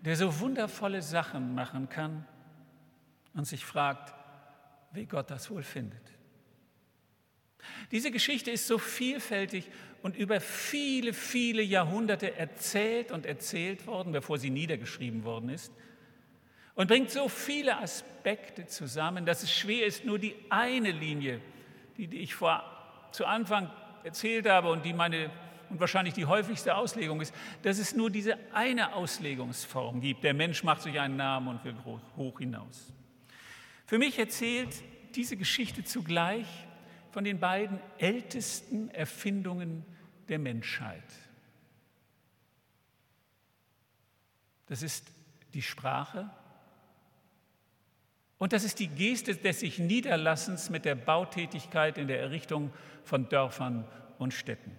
der 0.00 0.14
so 0.14 0.38
wundervolle 0.38 1.02
Sachen 1.02 1.56
machen 1.56 1.88
kann 1.88 2.24
und 3.32 3.44
sich 3.44 3.64
fragt, 3.64 4.14
wie 4.92 5.06
Gott 5.06 5.30
das 5.30 5.50
wohl 5.50 5.64
findet. 5.64 6.12
Diese 7.90 8.12
Geschichte 8.12 8.52
ist 8.52 8.68
so 8.68 8.78
vielfältig 8.78 9.68
und 10.04 10.16
über 10.16 10.38
viele, 10.38 11.14
viele 11.14 11.62
Jahrhunderte 11.62 12.36
erzählt 12.36 13.10
und 13.10 13.24
erzählt 13.24 13.86
worden, 13.86 14.12
bevor 14.12 14.36
sie 14.36 14.50
niedergeschrieben 14.50 15.24
worden 15.24 15.48
ist. 15.48 15.72
Und 16.74 16.88
bringt 16.88 17.10
so 17.10 17.26
viele 17.30 17.78
Aspekte 17.78 18.66
zusammen, 18.66 19.24
dass 19.24 19.42
es 19.42 19.50
schwer 19.50 19.86
ist, 19.86 20.04
nur 20.04 20.18
die 20.18 20.34
eine 20.50 20.90
Linie, 20.90 21.40
die, 21.96 22.06
die 22.06 22.18
ich 22.18 22.34
vor, 22.34 22.62
zu 23.12 23.24
Anfang 23.24 23.70
erzählt 24.02 24.46
habe 24.46 24.70
und 24.70 24.84
die 24.84 24.92
meine 24.92 25.30
und 25.70 25.80
wahrscheinlich 25.80 26.12
die 26.12 26.26
häufigste 26.26 26.76
Auslegung 26.76 27.22
ist, 27.22 27.34
dass 27.62 27.78
es 27.78 27.96
nur 27.96 28.10
diese 28.10 28.36
eine 28.52 28.92
Auslegungsform 28.92 30.02
gibt. 30.02 30.22
Der 30.22 30.34
Mensch 30.34 30.62
macht 30.64 30.82
sich 30.82 31.00
einen 31.00 31.16
Namen 31.16 31.48
und 31.48 31.64
will 31.64 31.76
hoch 32.18 32.38
hinaus. 32.38 32.92
Für 33.86 33.96
mich 33.96 34.18
erzählt 34.18 34.68
diese 35.14 35.38
Geschichte 35.38 35.82
zugleich 35.82 36.46
von 37.10 37.24
den 37.24 37.40
beiden 37.40 37.80
ältesten 37.96 38.90
Erfindungen 38.90 39.86
der 40.28 40.38
Menschheit. 40.38 41.02
Das 44.66 44.82
ist 44.82 45.06
die 45.52 45.62
Sprache 45.62 46.30
und 48.38 48.52
das 48.52 48.64
ist 48.64 48.78
die 48.78 48.88
Geste 48.88 49.34
des 49.34 49.60
sich 49.60 49.78
Niederlassens 49.78 50.70
mit 50.70 50.84
der 50.84 50.94
Bautätigkeit 50.94 51.98
in 51.98 52.08
der 52.08 52.20
Errichtung 52.20 52.72
von 53.04 53.28
Dörfern 53.28 53.86
und 54.18 54.34
Städten. 54.34 54.76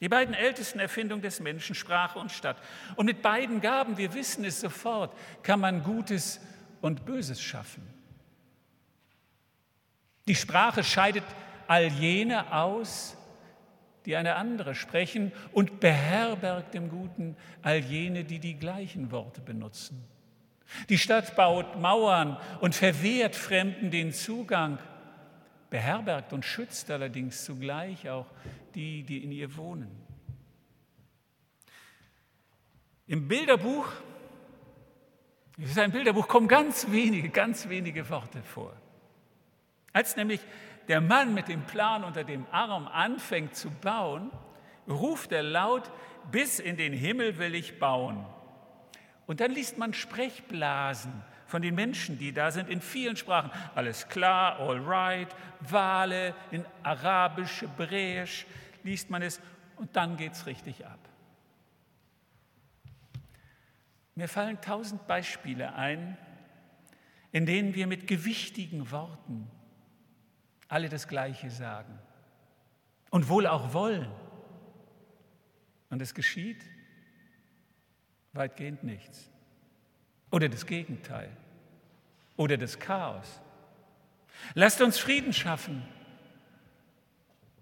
Die 0.00 0.08
beiden 0.08 0.34
ältesten 0.34 0.80
Erfindungen 0.80 1.22
des 1.22 1.38
Menschen, 1.38 1.74
Sprache 1.74 2.18
und 2.18 2.32
Stadt. 2.32 2.56
Und 2.96 3.06
mit 3.06 3.22
beiden 3.22 3.60
Gaben, 3.60 3.98
wir 3.98 4.14
wissen 4.14 4.44
es 4.44 4.60
sofort, 4.60 5.16
kann 5.44 5.60
man 5.60 5.84
Gutes 5.84 6.40
und 6.80 7.04
Böses 7.04 7.40
schaffen. 7.40 7.86
Die 10.26 10.34
Sprache 10.34 10.82
scheidet 10.82 11.24
all 11.68 11.86
jene 11.86 12.52
aus, 12.52 13.16
die 14.06 14.16
eine 14.16 14.36
andere 14.36 14.74
sprechen 14.74 15.32
und 15.52 15.80
beherbergt 15.80 16.74
im 16.74 16.88
Guten 16.88 17.36
all 17.62 17.78
jene, 17.78 18.24
die 18.24 18.38
die 18.38 18.54
gleichen 18.54 19.10
Worte 19.10 19.40
benutzen. 19.40 20.04
Die 20.88 20.98
Stadt 20.98 21.36
baut 21.36 21.78
Mauern 21.80 22.38
und 22.60 22.74
verwehrt 22.74 23.36
Fremden 23.36 23.90
den 23.90 24.12
Zugang, 24.12 24.78
beherbergt 25.70 26.32
und 26.32 26.44
schützt 26.44 26.90
allerdings 26.90 27.44
zugleich 27.44 28.08
auch 28.08 28.26
die, 28.74 29.02
die 29.02 29.22
in 29.22 29.32
ihr 29.32 29.56
wohnen. 29.56 29.90
Im 33.06 33.28
Bilderbuch, 33.28 33.86
es 35.58 35.70
ist 35.70 35.78
ein 35.78 35.92
Bilderbuch, 35.92 36.28
kommen 36.28 36.48
ganz 36.48 36.90
wenige, 36.90 37.28
ganz 37.28 37.68
wenige 37.68 38.08
Worte 38.08 38.42
vor. 38.42 38.74
Als 39.92 40.16
nämlich 40.16 40.40
der 40.88 41.00
Mann 41.00 41.34
mit 41.34 41.48
dem 41.48 41.62
Plan 41.62 42.04
unter 42.04 42.24
dem 42.24 42.46
Arm 42.50 42.88
anfängt 42.88 43.54
zu 43.54 43.70
bauen, 43.70 44.30
ruft 44.88 45.32
er 45.32 45.42
laut, 45.42 45.90
bis 46.30 46.58
in 46.58 46.76
den 46.76 46.92
Himmel 46.92 47.38
will 47.38 47.54
ich 47.54 47.78
bauen. 47.78 48.24
Und 49.26 49.40
dann 49.40 49.52
liest 49.52 49.78
man 49.78 49.94
Sprechblasen 49.94 51.12
von 51.46 51.62
den 51.62 51.74
Menschen, 51.74 52.18
die 52.18 52.32
da 52.32 52.50
sind, 52.50 52.68
in 52.68 52.80
vielen 52.80 53.16
Sprachen. 53.16 53.50
Alles 53.74 54.08
klar, 54.08 54.58
all 54.58 54.80
right, 54.80 55.28
Wale, 55.60 56.34
in 56.50 56.64
Arabisch, 56.82 57.62
Hebräisch 57.62 58.46
liest 58.82 59.10
man 59.10 59.22
es 59.22 59.40
und 59.76 59.94
dann 59.96 60.16
geht 60.16 60.32
es 60.32 60.46
richtig 60.46 60.84
ab. 60.86 60.98
Mir 64.14 64.28
fallen 64.28 64.60
tausend 64.60 65.06
Beispiele 65.06 65.74
ein, 65.74 66.16
in 67.32 67.46
denen 67.46 67.74
wir 67.74 67.86
mit 67.86 68.06
gewichtigen 68.06 68.90
Worten 68.90 69.50
alle 70.72 70.88
das 70.88 71.06
Gleiche 71.06 71.50
sagen 71.50 71.98
und 73.10 73.28
wohl 73.28 73.46
auch 73.46 73.74
wollen. 73.74 74.10
Und 75.90 76.00
es 76.00 76.14
geschieht 76.14 76.64
weitgehend 78.32 78.82
nichts. 78.82 79.28
Oder 80.30 80.48
das 80.48 80.64
Gegenteil. 80.64 81.28
Oder 82.38 82.56
das 82.56 82.78
Chaos. 82.78 83.42
Lasst 84.54 84.80
uns 84.80 84.98
Frieden 84.98 85.34
schaffen. 85.34 85.82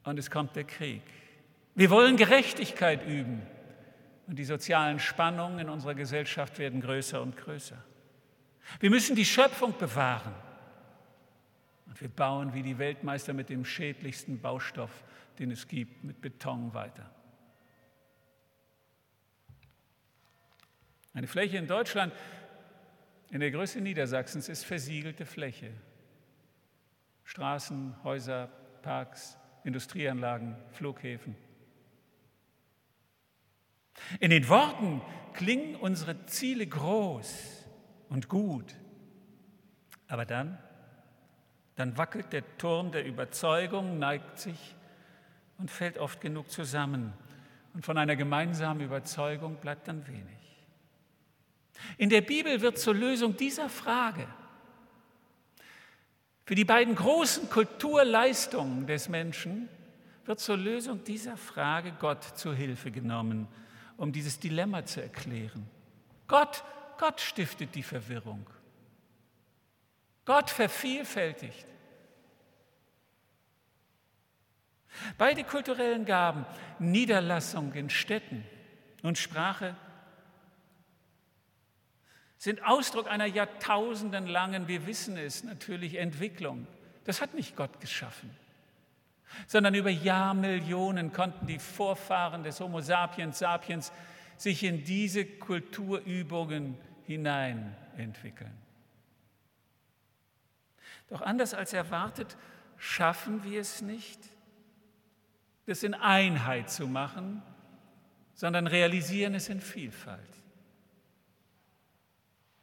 Und 0.04 0.16
es 0.16 0.30
kommt 0.30 0.54
der 0.54 0.62
Krieg. 0.62 1.02
Wir 1.74 1.90
wollen 1.90 2.16
Gerechtigkeit 2.16 3.04
üben. 3.04 3.42
Und 4.28 4.38
die 4.38 4.44
sozialen 4.44 5.00
Spannungen 5.00 5.58
in 5.58 5.68
unserer 5.68 5.96
Gesellschaft 5.96 6.60
werden 6.60 6.80
größer 6.80 7.20
und 7.20 7.36
größer. 7.36 7.82
Wir 8.78 8.90
müssen 8.90 9.16
die 9.16 9.24
Schöpfung 9.24 9.76
bewahren. 9.76 10.49
Und 11.90 12.00
wir 12.00 12.08
bauen 12.08 12.54
wie 12.54 12.62
die 12.62 12.78
Weltmeister 12.78 13.32
mit 13.32 13.48
dem 13.48 13.64
schädlichsten 13.64 14.40
Baustoff, 14.40 15.02
den 15.40 15.50
es 15.50 15.66
gibt, 15.66 16.04
mit 16.04 16.20
Beton 16.20 16.72
weiter. 16.72 17.10
Eine 21.12 21.26
Fläche 21.26 21.58
in 21.58 21.66
Deutschland 21.66 22.14
in 23.30 23.40
der 23.40 23.50
Größe 23.50 23.80
Niedersachsens 23.80 24.48
ist 24.48 24.64
versiegelte 24.64 25.26
Fläche. 25.26 25.72
Straßen, 27.24 27.96
Häuser, 28.04 28.48
Parks, 28.82 29.36
Industrieanlagen, 29.64 30.56
Flughäfen. 30.70 31.34
In 34.20 34.30
den 34.30 34.48
Worten 34.48 35.02
klingen 35.32 35.74
unsere 35.74 36.24
Ziele 36.26 36.68
groß 36.68 37.66
und 38.08 38.28
gut. 38.28 38.76
Aber 40.06 40.24
dann, 40.24 40.56
dann 41.80 41.98
wackelt 41.98 42.32
der 42.32 42.44
Turm 42.58 42.92
der 42.92 43.04
Überzeugung, 43.04 43.98
neigt 43.98 44.38
sich 44.38 44.76
und 45.58 45.70
fällt 45.70 45.98
oft 45.98 46.20
genug 46.20 46.50
zusammen. 46.50 47.12
Und 47.74 47.84
von 47.84 47.98
einer 47.98 48.16
gemeinsamen 48.16 48.80
Überzeugung 48.80 49.56
bleibt 49.56 49.88
dann 49.88 50.06
wenig. 50.06 50.38
In 51.98 52.10
der 52.10 52.20
Bibel 52.20 52.60
wird 52.60 52.78
zur 52.78 52.94
Lösung 52.94 53.36
dieser 53.36 53.68
Frage 53.68 54.26
für 56.50 56.56
die 56.56 56.64
beiden 56.64 56.96
großen 56.96 57.48
Kulturleistungen 57.48 58.88
des 58.88 59.08
Menschen 59.08 59.68
wird 60.24 60.40
zur 60.40 60.56
Lösung 60.56 61.04
dieser 61.04 61.36
Frage 61.36 61.92
Gott 62.00 62.24
zu 62.24 62.52
Hilfe 62.52 62.90
genommen, 62.90 63.46
um 63.96 64.10
dieses 64.10 64.40
Dilemma 64.40 64.84
zu 64.84 65.00
erklären. 65.00 65.64
Gott, 66.26 66.64
Gott 66.98 67.20
stiftet 67.20 67.76
die 67.76 67.84
Verwirrung. 67.84 68.44
Gott 70.24 70.50
vervielfältigt. 70.50 71.66
Beide 75.18 75.44
kulturellen 75.44 76.04
Gaben, 76.04 76.44
Niederlassung 76.78 77.72
in 77.74 77.90
Städten 77.90 78.44
und 79.02 79.18
Sprache, 79.18 79.76
sind 82.36 82.64
Ausdruck 82.64 83.06
einer 83.10 83.26
jahrtausendenlangen, 83.26 84.66
wir 84.66 84.86
wissen 84.86 85.16
es 85.18 85.44
natürlich, 85.44 85.96
Entwicklung. 85.96 86.66
Das 87.04 87.20
hat 87.20 87.34
nicht 87.34 87.54
Gott 87.54 87.80
geschaffen, 87.80 88.30
sondern 89.46 89.74
über 89.74 89.90
Jahrmillionen 89.90 91.12
konnten 91.12 91.46
die 91.46 91.58
Vorfahren 91.58 92.42
des 92.42 92.60
Homo 92.60 92.80
sapiens 92.80 93.38
sapiens 93.38 93.92
sich 94.36 94.64
in 94.64 94.84
diese 94.84 95.26
Kulturübungen 95.26 96.78
hinein 97.06 97.76
entwickeln. 97.98 98.52
Doch 101.10 101.20
anders 101.20 101.54
als 101.54 101.72
erwartet, 101.72 102.36
schaffen 102.78 103.44
wir 103.44 103.60
es 103.60 103.82
nicht, 103.82 104.20
das 105.66 105.82
in 105.82 105.92
Einheit 105.92 106.70
zu 106.70 106.86
machen, 106.86 107.42
sondern 108.34 108.66
realisieren 108.66 109.34
es 109.34 109.48
in 109.48 109.60
Vielfalt. 109.60 110.20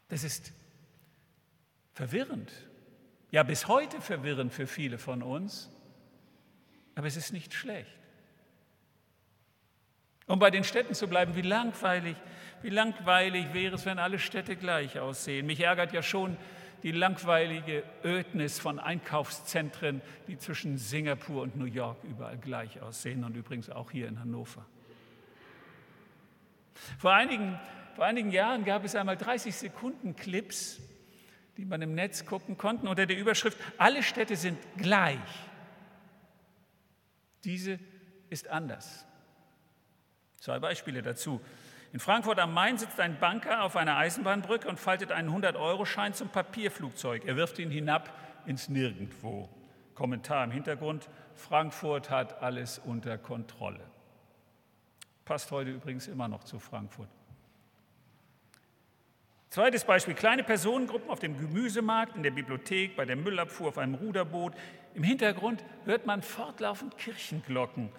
Das 0.07 0.23
ist 0.23 0.53
verwirrend, 1.93 2.51
ja 3.31 3.43
bis 3.43 3.67
heute 3.67 3.99
verwirrend 4.01 4.53
für 4.53 4.65
viele 4.65 4.97
von 4.97 5.21
uns, 5.21 5.69
aber 6.95 7.07
es 7.07 7.17
ist 7.17 7.33
nicht 7.33 7.53
schlecht. 7.53 7.97
Um 10.25 10.39
bei 10.39 10.51
den 10.51 10.63
Städten 10.63 10.93
zu 10.93 11.07
bleiben, 11.07 11.35
wie 11.35 11.41
langweilig, 11.41 12.15
wie 12.61 12.69
langweilig 12.69 13.53
wäre 13.53 13.75
es, 13.75 13.85
wenn 13.85 13.99
alle 13.99 14.19
Städte 14.19 14.55
gleich 14.55 14.99
aussehen. 14.99 15.45
Mich 15.45 15.59
ärgert 15.59 15.93
ja 15.93 16.01
schon 16.01 16.37
die 16.83 16.91
langweilige 16.91 17.83
Ödnis 18.03 18.59
von 18.59 18.79
Einkaufszentren, 18.79 20.01
die 20.27 20.37
zwischen 20.37 20.77
Singapur 20.77 21.41
und 21.41 21.55
New 21.57 21.65
York 21.65 22.03
überall 22.03 22.37
gleich 22.37 22.81
aussehen 22.81 23.23
und 23.23 23.35
übrigens 23.35 23.69
auch 23.69 23.91
hier 23.91 24.07
in 24.07 24.19
Hannover. 24.19 24.65
Vor 26.99 27.13
einigen 27.13 27.59
vor 27.97 28.05
einigen 28.05 28.29
Jahren 28.29 28.63
gab 28.63 28.85
es 28.85 28.93
einmal 28.93 29.17
30 29.17 29.55
Sekunden 29.55 30.15
Clips, 30.15 30.79
die 31.57 31.65
man 31.65 31.81
im 31.81 31.95
Netz 31.95 32.27
gucken 32.27 32.55
konnte, 32.55 32.87
unter 32.87 33.07
der 33.07 33.17
Überschrift, 33.17 33.57
alle 33.79 34.03
Städte 34.03 34.35
sind 34.35 34.59
gleich. 34.77 35.17
Diese 37.43 37.79
ist 38.29 38.49
anders. 38.49 39.03
Zwei 40.39 40.59
Beispiele 40.59 41.01
dazu. 41.01 41.41
In 41.93 41.99
Frankfurt 41.99 42.39
am 42.39 42.53
Main 42.53 42.77
sitzt 42.77 42.99
ein 42.99 43.17
Banker 43.19 43.63
auf 43.63 43.75
einer 43.75 43.97
Eisenbahnbrücke 43.97 44.67
und 44.67 44.79
faltet 44.79 45.11
einen 45.11 45.29
100-Euro-Schein 45.29 46.13
zum 46.13 46.29
Papierflugzeug. 46.29 47.25
Er 47.25 47.37
wirft 47.37 47.59
ihn 47.59 47.71
hinab 47.71 48.11
ins 48.45 48.69
Nirgendwo. 48.69 49.49
Kommentar 49.95 50.43
im 50.43 50.51
Hintergrund, 50.51 51.09
Frankfurt 51.33 52.09
hat 52.09 52.41
alles 52.41 52.79
unter 52.79 53.17
Kontrolle. 53.17 53.83
Passt 55.25 55.49
heute 55.51 55.71
übrigens 55.71 56.07
immer 56.07 56.27
noch 56.27 56.43
zu 56.43 56.59
Frankfurt. 56.59 57.09
Zweites 59.49 59.85
Beispiel, 59.85 60.13
kleine 60.13 60.43
Personengruppen 60.43 61.09
auf 61.09 61.19
dem 61.19 61.37
Gemüsemarkt, 61.37 62.15
in 62.15 62.21
der 62.21 62.31
Bibliothek, 62.31 62.95
bei 62.95 63.05
der 63.05 63.15
Müllabfuhr, 63.15 63.69
auf 63.69 63.77
einem 63.77 63.95
Ruderboot. 63.95 64.53
Im 64.93 65.03
Hintergrund 65.03 65.63
hört 65.85 66.05
man 66.05 66.21
fortlaufend 66.21 66.97
Kirchenglocken. 66.97 67.89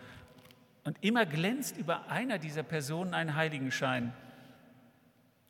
Und 0.84 0.96
immer 1.02 1.26
glänzt 1.26 1.76
über 1.76 2.08
einer 2.08 2.38
dieser 2.38 2.62
Personen 2.62 3.14
ein 3.14 3.34
Heiligenschein. 3.34 4.12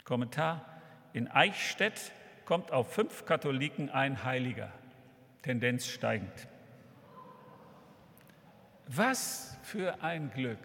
Kommentar, 0.05 0.64
in 1.12 1.29
Eichstätt 1.29 2.12
kommt 2.45 2.72
auf 2.72 2.93
fünf 2.93 3.24
Katholiken 3.24 3.91
ein 3.91 4.24
Heiliger, 4.24 4.72
Tendenz 5.43 5.87
steigend. 5.87 6.49
Was 8.87 9.59
für 9.62 10.03
ein 10.03 10.31
Glück, 10.31 10.59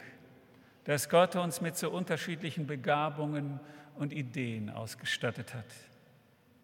dass 0.86 1.10
Gott 1.10 1.36
uns 1.36 1.62
mit 1.62 1.78
so 1.78 1.90
unterschiedlichen 1.90 2.68
Begabungen 2.68 3.60
und 3.96 4.14
Ideen 4.14 4.70
ausgestattet 4.70 5.54
hat. 5.54 5.66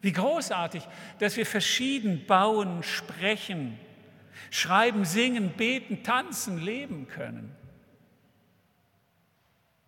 Wie 0.01 0.13
großartig, 0.13 0.87
dass 1.19 1.35
wir 1.35 1.45
verschieden 1.45 2.25
bauen, 2.25 2.83
sprechen, 2.83 3.77
schreiben, 4.49 5.03
singen, 5.03 5.51
beten, 5.51 6.03
tanzen, 6.03 6.59
leben 6.59 7.07
können. 7.07 7.53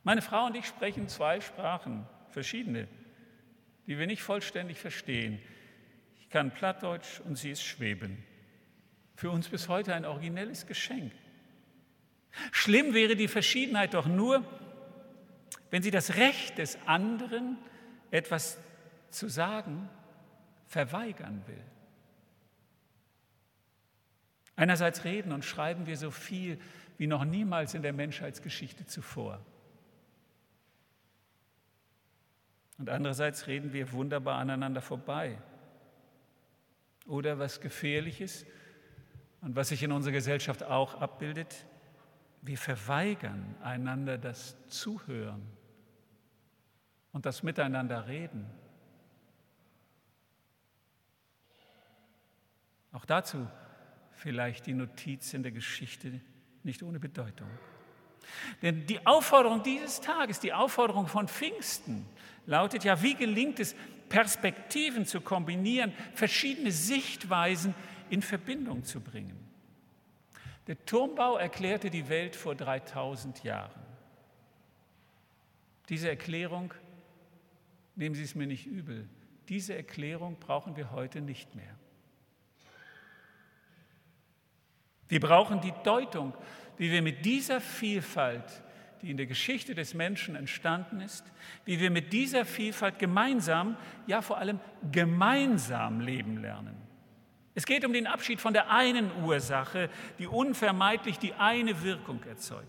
Meine 0.04 0.22
Frau 0.22 0.47
und 0.47 0.56
ich 0.56 0.66
sprechen 0.66 1.08
zwei 1.08 1.41
Sprachen, 1.41 2.08
verschiedene, 2.30 2.88
die 3.86 3.97
wir 3.97 4.08
nicht 4.08 4.24
vollständig 4.24 4.80
verstehen. 4.80 5.39
Ich 6.20 6.30
kann 6.30 6.52
Plattdeutsch 6.52 7.20
und 7.22 7.38
sie 7.38 7.52
ist 7.52 7.64
Schweben. 7.64 8.24
Für 9.16 9.30
uns 9.30 9.49
bis 9.49 9.70
heute 9.70 9.93
ein 9.93 10.06
originelles 10.06 10.66
Geschenk. 10.66 11.12
Schlimm 12.52 12.93
wäre 12.93 13.16
die 13.16 13.28
Verschiedenheit 13.28 13.93
doch 13.93 14.08
nur, 14.08 14.43
wenn 15.70 15.84
sie 15.84 15.91
das 15.91 16.16
Recht 16.16 16.58
des 16.58 16.78
anderen, 16.88 17.58
etwas 18.10 18.58
zu 19.10 19.28
sagen, 19.28 19.89
verweigern 20.68 21.43
will. 21.47 21.64
Einerseits 24.56 25.04
reden 25.04 25.32
und 25.32 25.45
schreiben 25.45 25.86
wir 25.86 25.97
so 25.97 26.12
viel 26.12 26.60
wie 26.97 27.08
noch 27.08 27.26
niemals 27.26 27.74
in 27.74 27.82
der 27.82 27.93
Menschheitsgeschichte 27.93 28.86
zuvor. 28.86 29.43
Und 32.82 32.89
andererseits 32.89 33.45
reden 33.45 33.73
wir 33.73 33.91
wunderbar 33.91 34.39
aneinander 34.39 34.82
vorbei. 34.82 35.38
Oder 37.05 37.38
was 37.38 37.61
gefährlich 37.61 38.21
ist 38.21 38.47
und 39.41 39.55
was 39.55 39.69
sich 39.69 39.84
in 39.84 39.91
unserer 39.91 40.13
Gesellschaft 40.13 40.63
auch 40.63 40.95
abbildet, 40.95 41.67
wir 42.41 42.57
verweigern 42.57 43.55
einander 43.61 44.17
das 44.17 44.57
Zuhören 44.67 45.43
und 47.11 47.27
das 47.27 47.43
Miteinander 47.43 48.07
reden. 48.07 48.49
Auch 52.93 53.05
dazu 53.05 53.47
vielleicht 54.13 54.65
die 54.65 54.73
Notiz 54.73 55.36
in 55.36 55.43
der 55.43 55.51
Geschichte 55.51 56.19
nicht 56.63 56.82
ohne 56.82 56.99
Bedeutung. 56.99 57.47
Denn 58.61 58.86
die 58.86 59.05
Aufforderung 59.05 59.63
dieses 59.63 60.01
Tages, 60.01 60.39
die 60.39 60.53
Aufforderung 60.53 61.07
von 61.07 61.28
Pfingsten 61.28 62.05
lautet 62.45 62.84
ja, 62.84 63.01
wie 63.01 63.15
gelingt 63.15 63.59
es, 63.59 63.76
Perspektiven 64.09 65.05
zu 65.05 65.22
kombinieren, 65.22 65.93
verschiedene 66.13 66.72
Sichtweisen 66.72 67.74
in 68.09 68.22
Verbindung 68.22 68.84
zu 68.84 68.99
bringen. 68.99 69.39
Der 70.67 70.86
Turmbau 70.86 71.38
erklärte 71.38 71.89
die 71.89 72.09
Welt 72.09 72.36
vor 72.36 72.55
3000 72.55 73.43
Jahren. 73.43 73.82
Diese 75.89 76.09
Erklärung 76.09 76.74
nehmen 77.95 78.15
Sie 78.15 78.24
es 78.24 78.36
mir 78.36 78.47
nicht 78.47 78.65
übel, 78.65 79.07
diese 79.49 79.76
Erklärung 79.76 80.38
brauchen 80.39 80.76
wir 80.76 80.91
heute 80.91 81.22
nicht 81.22 81.55
mehr. 81.55 81.76
Wir 85.09 85.19
brauchen 85.19 85.59
die 85.59 85.74
Deutung, 85.84 86.34
wie 86.78 86.91
wir 86.91 87.01
mit 87.01 87.26
dieser 87.26 87.61
Vielfalt, 87.61 88.63
die 89.01 89.11
in 89.11 89.17
der 89.17 89.26
Geschichte 89.26 89.74
des 89.74 89.93
Menschen 89.93 90.36
entstanden 90.36 91.01
ist, 91.01 91.26
wie 91.65 91.80
wir 91.80 91.89
mit 91.89 92.13
dieser 92.13 92.45
Vielfalt 92.45 92.99
gemeinsam, 92.99 93.78
ja 94.07 94.22
vor 94.22 94.38
allem 94.38 94.59
gemeinsam 94.91 95.99
leben 96.01 96.38
lernen. 96.38 96.76
Es 97.53 97.65
geht 97.65 97.84
um 97.84 97.93
den 97.93 98.07
Abschied 98.07 98.39
von 98.39 98.53
der 98.53 98.72
einen 98.72 99.11
Ursache, 99.24 99.89
die 100.19 100.28
unvermeidlich 100.28 101.19
die 101.19 101.34
eine 101.34 101.84
Wirkung 101.84 102.24
erzeugt. 102.24 102.67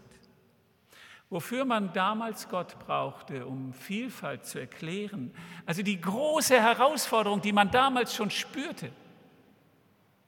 wofür 1.33 1.65
man 1.65 1.95
damals 1.95 2.47
Gott 2.51 2.79
brauchte, 2.79 3.47
um 3.47 3.73
Vielfalt 3.73 4.45
zu 4.45 4.59
erklären. 4.59 5.35
Also 5.65 5.83
die 5.83 5.99
große 5.99 6.61
Herausforderung, 6.61 7.41
die 7.41 7.55
man 7.55 7.71
damals 7.71 8.15
schon 8.15 8.31
spürte, 8.31 8.93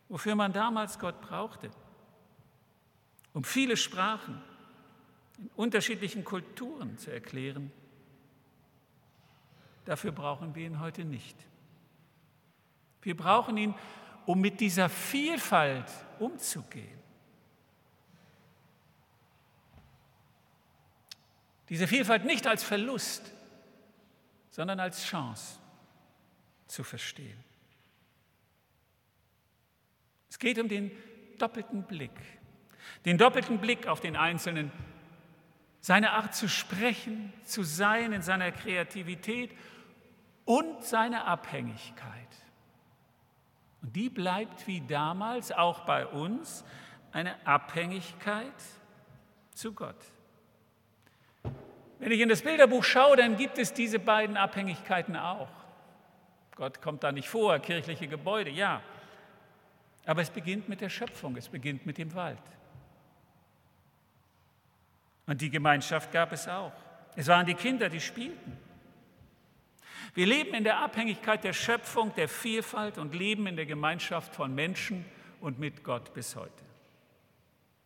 wofür 0.09 0.35
man 0.35 0.55
damals 0.55 0.99
Gott 0.99 1.21
brauchte, 1.21 1.69
um 3.35 3.45
viele 3.45 3.77
Sprachen 3.77 4.41
in 5.39 5.51
unterschiedlichen 5.57 6.25
Kulturen 6.25 6.97
zu 6.97 7.13
erklären. 7.13 7.71
Dafür 9.85 10.13
brauchen 10.13 10.55
wir 10.55 10.67
ihn 10.67 10.81
heute 10.81 11.05
nicht. 11.05 11.37
Wir 13.03 13.17
brauchen 13.17 13.59
ihn, 13.59 13.75
um 14.25 14.41
mit 14.41 14.61
dieser 14.61 14.89
Vielfalt 14.89 15.91
umzugehen. 16.19 16.99
Diese 21.69 21.87
Vielfalt 21.87 22.25
nicht 22.25 22.47
als 22.47 22.63
Verlust, 22.63 23.33
sondern 24.51 24.81
als 24.81 25.05
Chance 25.05 25.59
zu 26.67 26.85
verstehen. 26.85 27.43
Es 30.31 30.39
geht 30.39 30.59
um 30.59 30.69
den 30.69 30.91
doppelten 31.39 31.83
Blick, 31.83 32.13
den 33.05 33.19
doppelten 33.19 33.59
Blick 33.59 33.87
auf 33.87 34.01
den 34.01 34.17
Einzelnen, 34.17 34.73
seine 35.81 36.13
Art 36.13 36.35
zu 36.35 36.49
sprechen, 36.49 37.33
zu 37.45 37.63
sein 37.63 38.13
in 38.13 38.23
seiner 38.23 38.53
Kreativität 38.53 39.51
und 40.45 40.83
seine 40.83 41.25
Abhängigkeit. 41.25 42.13
Und 43.83 43.95
die 43.95 44.09
bleibt 44.09 44.67
wie 44.67 44.81
damals 44.81 45.53
auch 45.53 45.81
bei 45.81 46.07
uns 46.07 46.65
eine 47.13 47.35
Abhängigkeit 47.47 48.55
zu 49.53 49.73
Gott. 49.73 49.97
Wenn 51.99 52.13
ich 52.13 52.21
in 52.21 52.29
das 52.29 52.43
Bilderbuch 52.43 52.83
schaue, 52.83 53.17
dann 53.17 53.37
gibt 53.37 53.59
es 53.59 53.73
diese 53.73 53.99
beiden 53.99 54.37
Abhängigkeiten 54.37 55.17
auch. 55.17 55.49
Gott 56.57 56.81
kommt 56.81 57.05
da 57.05 57.13
nicht 57.13 57.29
vor, 57.29 57.59
kirchliche 57.59 58.09
Gebäude, 58.09 58.51
ja. 58.51 58.83
Aber 60.07 60.23
es 60.23 60.31
beginnt 60.31 60.69
mit 60.69 60.81
der 60.81 60.89
Schöpfung, 60.89 61.37
es 61.37 61.49
beginnt 61.49 61.87
mit 61.87 61.99
dem 61.99 62.15
Wald. 62.15 62.39
Und 65.27 65.41
die 65.41 65.51
Gemeinschaft 65.51 66.13
gab 66.13 66.33
es 66.33 66.49
auch. 66.49 66.73
Es 67.17 67.29
waren 67.29 67.47
die 67.47 67.55
Kinder, 67.55 67.89
die 67.89 68.01
spielten. 68.01 68.59
Wir 70.15 70.27
leben 70.27 70.55
in 70.55 70.65
der 70.65 70.79
Abhängigkeit 70.79 71.43
der 71.43 71.53
Schöpfung, 71.53 72.15
der 72.15 72.29
Vielfalt 72.29 72.99
und 72.99 73.15
leben 73.15 73.47
in 73.47 73.57
der 73.57 73.67
Gemeinschaft 73.67 74.35
von 74.35 74.55
Menschen 74.55 75.05
und 75.41 75.59
mit 75.59 75.83
Gott 75.83 76.15
bis 76.15 76.37
heute. 76.37 76.53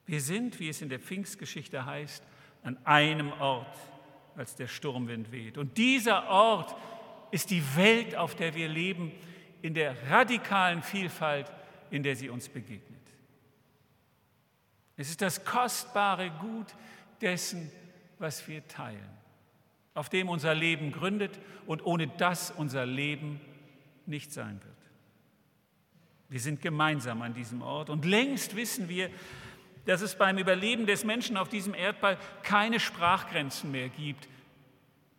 Wir 0.07 0.21
sind, 0.21 0.59
wie 0.59 0.69
es 0.69 0.83
in 0.83 0.89
der 0.89 0.99
Pfingstgeschichte 0.99 1.85
heißt, 1.85 2.23
an 2.63 2.79
einem 2.85 3.33
Ort 3.33 3.77
als 4.37 4.55
der 4.57 4.67
Sturmwind 4.67 5.33
weht. 5.33 5.59
Und 5.59 5.77
dieser 5.79 6.29
Ort 6.29 6.75
ist 7.31 7.51
die 7.51 7.63
Welt, 7.77 8.15
auf 8.15 8.35
der 8.35 8.55
wir 8.55 8.69
leben, 8.69 9.13
in 9.63 9.75
der 9.75 9.95
radikalen 10.11 10.83
Vielfalt, 10.83 11.51
in 11.91 12.03
der 12.03 12.17
sie 12.17 12.29
uns 12.29 12.49
begegnet. 12.49 12.99
Es 14.97 15.11
ist 15.11 15.23
das 15.23 15.45
kostbare 15.45 16.31
Gut 16.31 16.67
dessen, 17.21 17.71
was 18.19 18.47
wir 18.49 18.67
teilen, 18.69 19.09
auf 19.95 20.09
dem 20.09 20.29
unser 20.29 20.55
Leben 20.55 20.93
gründet 20.93 21.39
und 21.67 21.85
ohne 21.85 22.09
das 22.09 22.51
unser 22.51 22.87
Leben 22.87 23.41
nicht 24.07 24.33
sein 24.33 24.61
wird. 24.63 24.77
Wir 26.29 26.41
sind 26.41 26.61
gemeinsam 26.61 27.23
an 27.23 27.35
diesem 27.35 27.63
Ort 27.63 27.91
und 27.91 28.05
längst 28.05 28.55
wissen 28.55 28.89
wir, 28.89 29.11
dass 29.87 30.03
es 30.03 30.17
beim 30.17 30.37
Überleben 30.37 30.87
des 30.87 31.05
Menschen 31.05 31.37
auf 31.39 31.49
diesem 31.49 31.73
Erdball 31.73 32.19
keine 32.43 32.79
Sprachgrenzen 32.79 33.71
mehr 33.71 33.89
gibt 33.89 34.29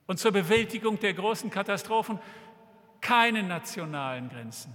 und 0.06 0.20
zur 0.20 0.32
Bewältigung 0.32 1.00
der 1.00 1.14
großen 1.14 1.50
Katastrophen 1.50 2.20
keine 3.02 3.42
nationalen 3.42 4.30
Grenzen. 4.30 4.74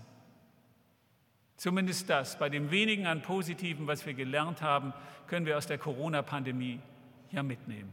Zumindest 1.56 2.10
das, 2.10 2.38
bei 2.38 2.48
dem 2.48 2.70
wenigen 2.70 3.06
an 3.06 3.22
Positiven, 3.22 3.86
was 3.86 4.04
wir 4.04 4.14
gelernt 4.14 4.62
haben, 4.62 4.92
können 5.28 5.46
wir 5.46 5.56
aus 5.56 5.66
der 5.66 5.78
Corona-Pandemie 5.78 6.80
ja 7.34 7.42
mitnehmen. 7.42 7.92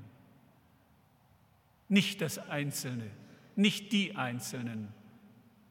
Nicht 1.88 2.22
das 2.22 2.38
Einzelne, 2.38 3.10
nicht 3.56 3.92
die 3.92 4.16
Einzelnen, 4.16 4.94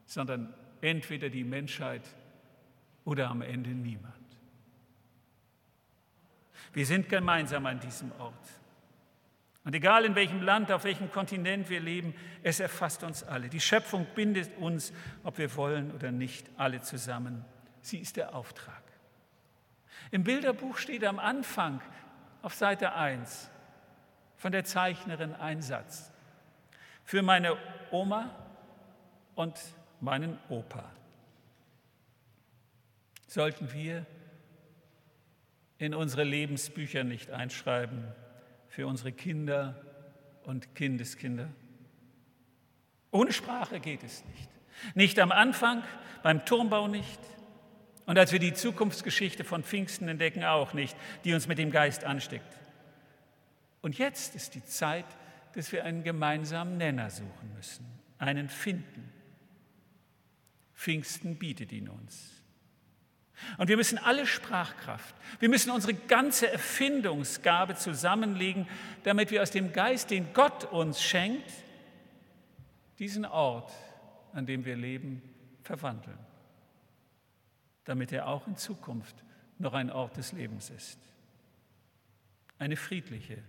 sondern 0.05 0.53
entweder 0.81 1.29
die 1.29 1.43
Menschheit 1.43 2.03
oder 3.05 3.29
am 3.29 3.41
Ende 3.41 3.71
niemand. 3.71 4.13
Wir 6.73 6.85
sind 6.85 7.09
gemeinsam 7.09 7.65
an 7.65 7.79
diesem 7.79 8.11
Ort. 8.19 8.33
Und 9.63 9.75
egal 9.75 10.05
in 10.05 10.15
welchem 10.15 10.41
Land, 10.41 10.71
auf 10.71 10.85
welchem 10.85 11.11
Kontinent 11.11 11.69
wir 11.69 11.79
leben, 11.79 12.15
es 12.41 12.59
erfasst 12.59 13.03
uns 13.03 13.23
alle. 13.23 13.49
Die 13.49 13.59
Schöpfung 13.59 14.07
bindet 14.15 14.57
uns, 14.57 14.91
ob 15.23 15.37
wir 15.37 15.55
wollen 15.55 15.91
oder 15.91 16.11
nicht, 16.11 16.49
alle 16.57 16.81
zusammen. 16.81 17.45
Sie 17.81 17.99
ist 17.99 18.17
der 18.17 18.33
Auftrag. 18.35 18.81
Im 20.09 20.23
Bilderbuch 20.23 20.77
steht 20.77 21.03
am 21.03 21.19
Anfang 21.19 21.81
auf 22.41 22.53
Seite 22.53 22.93
1 22.93 23.51
von 24.41 24.51
der 24.51 24.63
Zeichnerin 24.63 25.35
ein 25.35 25.61
Satz. 25.61 26.11
Für 27.03 27.21
meine 27.21 27.57
Oma 27.91 28.31
und 29.35 29.53
meinen 29.99 30.39
Opa 30.49 30.89
sollten 33.27 33.71
wir 33.71 34.03
in 35.77 35.93
unsere 35.93 36.23
Lebensbücher 36.23 37.03
nicht 37.03 37.29
einschreiben 37.29 38.03
für 38.67 38.87
unsere 38.87 39.11
Kinder 39.11 39.79
und 40.45 40.73
Kindeskinder. 40.73 41.49
Ohne 43.11 43.33
Sprache 43.33 43.79
geht 43.79 44.01
es 44.01 44.25
nicht. 44.25 44.49
Nicht 44.95 45.19
am 45.19 45.31
Anfang, 45.31 45.83
beim 46.23 46.45
Turmbau 46.45 46.87
nicht. 46.87 47.19
Und 48.07 48.17
als 48.17 48.31
wir 48.31 48.39
die 48.39 48.55
Zukunftsgeschichte 48.55 49.43
von 49.43 49.63
Pfingsten 49.63 50.07
entdecken, 50.07 50.43
auch 50.43 50.73
nicht, 50.73 50.97
die 51.25 51.35
uns 51.35 51.47
mit 51.47 51.59
dem 51.59 51.69
Geist 51.69 52.05
ansteckt. 52.05 52.60
Und 53.81 53.97
jetzt 53.97 54.35
ist 54.35 54.55
die 54.55 54.63
Zeit, 54.63 55.05
dass 55.53 55.71
wir 55.71 55.83
einen 55.83 56.03
gemeinsamen 56.03 56.77
Nenner 56.77 57.09
suchen 57.09 57.53
müssen, 57.55 57.85
einen 58.19 58.47
finden. 58.47 59.11
Pfingsten 60.73 61.37
bietet 61.37 61.71
ihn 61.71 61.89
uns. 61.89 62.41
Und 63.57 63.67
wir 63.67 63.77
müssen 63.77 63.97
alle 63.97 64.27
Sprachkraft, 64.27 65.15
wir 65.39 65.49
müssen 65.49 65.71
unsere 65.71 65.93
ganze 65.93 66.51
Erfindungsgabe 66.51 67.75
zusammenlegen, 67.75 68.67
damit 69.03 69.31
wir 69.31 69.41
aus 69.41 69.51
dem 69.51 69.73
Geist, 69.73 70.11
den 70.11 70.33
Gott 70.33 70.65
uns 70.65 71.01
schenkt, 71.01 71.51
diesen 72.99 73.25
Ort, 73.25 73.71
an 74.33 74.45
dem 74.45 74.63
wir 74.63 74.75
leben, 74.75 75.21
verwandeln, 75.63 76.19
damit 77.85 78.11
er 78.11 78.27
auch 78.27 78.47
in 78.47 78.57
Zukunft 78.57 79.15
noch 79.57 79.73
ein 79.73 79.89
Ort 79.89 80.17
des 80.17 80.33
Lebens 80.33 80.69
ist. 80.69 80.99
Eine 82.59 82.75
friedliche, 82.75 83.39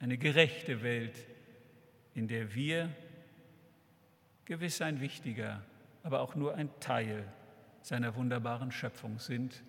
eine 0.00 0.18
gerechte 0.18 0.82
Welt, 0.82 1.16
in 2.14 2.26
der 2.26 2.54
wir 2.54 2.90
gewiss 4.46 4.82
ein 4.82 5.00
wichtiger, 5.00 5.62
aber 6.02 6.20
auch 6.20 6.34
nur 6.34 6.54
ein 6.54 6.68
Teil 6.80 7.24
seiner 7.82 8.16
wunderbaren 8.16 8.72
Schöpfung 8.72 9.18
sind 9.18 9.62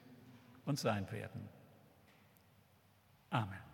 und 0.65 0.79
sein 0.79 1.09
werden. 1.11 1.47
Amen. 3.29 3.70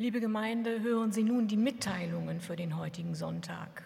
Liebe 0.00 0.20
Gemeinde, 0.20 0.80
hören 0.80 1.12
Sie 1.12 1.22
nun 1.22 1.46
die 1.46 1.58
Mitteilungen 1.58 2.40
für 2.40 2.56
den 2.56 2.78
heutigen 2.78 3.14
Sonntag. 3.14 3.82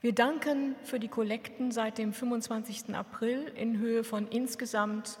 Wir 0.00 0.14
danken 0.14 0.76
für 0.82 0.98
die 0.98 1.08
Kollekten 1.08 1.72
seit 1.72 1.98
dem 1.98 2.14
25. 2.14 2.94
April 2.94 3.52
in 3.54 3.76
Höhe 3.76 4.02
von 4.02 4.26
insgesamt 4.28 5.18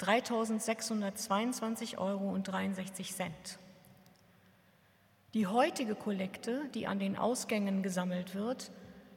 3.622,63 0.00 1.96
Euro. 1.96 2.36
Die 5.32 5.46
heutige 5.46 5.94
Kollekte, 5.94 6.60
die 6.74 6.86
an 6.86 6.98
den 6.98 7.16
Ausgängen 7.16 7.82
gesammelt 7.82 8.34
wird, 8.34 8.70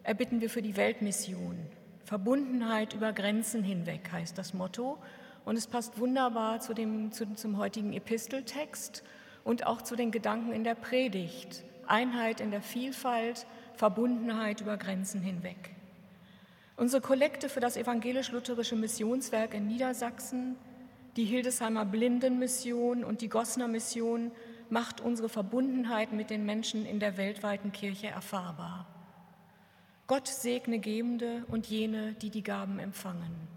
erbitten 0.04 0.40
wir 0.40 0.50
für 0.50 0.62
die 0.62 0.78
Weltmission. 0.78 1.60
Verbundenheit 2.06 2.94
über 2.94 3.12
Grenzen 3.12 3.64
hinweg 3.64 4.10
heißt 4.14 4.38
das 4.38 4.54
Motto 4.54 4.98
und 5.44 5.58
es 5.58 5.68
passt 5.68 6.00
wunderbar 6.00 6.62
zu 6.62 6.74
dem, 6.74 7.12
zu, 7.12 7.34
zum 7.34 7.58
heutigen 7.58 7.92
Episteltext 7.92 9.04
und 9.44 9.66
auch 9.66 9.82
zu 9.82 9.96
den 9.96 10.12
Gedanken 10.12 10.52
in 10.52 10.64
der 10.64 10.76
Predigt. 10.76 11.64
Einheit 11.88 12.40
in 12.40 12.52
der 12.52 12.62
Vielfalt, 12.62 13.46
Verbundenheit 13.76 14.62
über 14.62 14.78
Grenzen 14.78 15.22
hinweg. 15.22 15.72
Unsere 16.78 17.02
Kollekte 17.02 17.50
für 17.50 17.60
das 17.60 17.78
evangelisch-lutherische 17.78 18.76
Missionswerk 18.76 19.54
in 19.54 19.68
Niedersachsen, 19.68 20.56
die 21.16 21.26
Hildesheimer 21.26 21.86
Blindenmission 21.86 23.04
und 23.04 23.22
die 23.22 23.30
Gosner 23.30 23.68
Mission 23.68 24.32
macht 24.70 25.02
unsere 25.02 25.30
Verbundenheit 25.30 26.12
mit 26.14 26.32
den 26.32 26.46
Menschen 26.46 26.86
in 26.86 27.00
der 27.00 27.18
weltweiten 27.18 27.72
Kirche 27.72 28.08
erfahrbar. 28.08 28.88
Gott 30.08 30.28
segne 30.28 30.80
Gebende 30.80 31.46
und 31.50 31.68
jene, 31.68 32.14
die 32.14 32.32
die 32.32 32.44
Gaben 32.44 32.80
empfangen. 32.80 33.53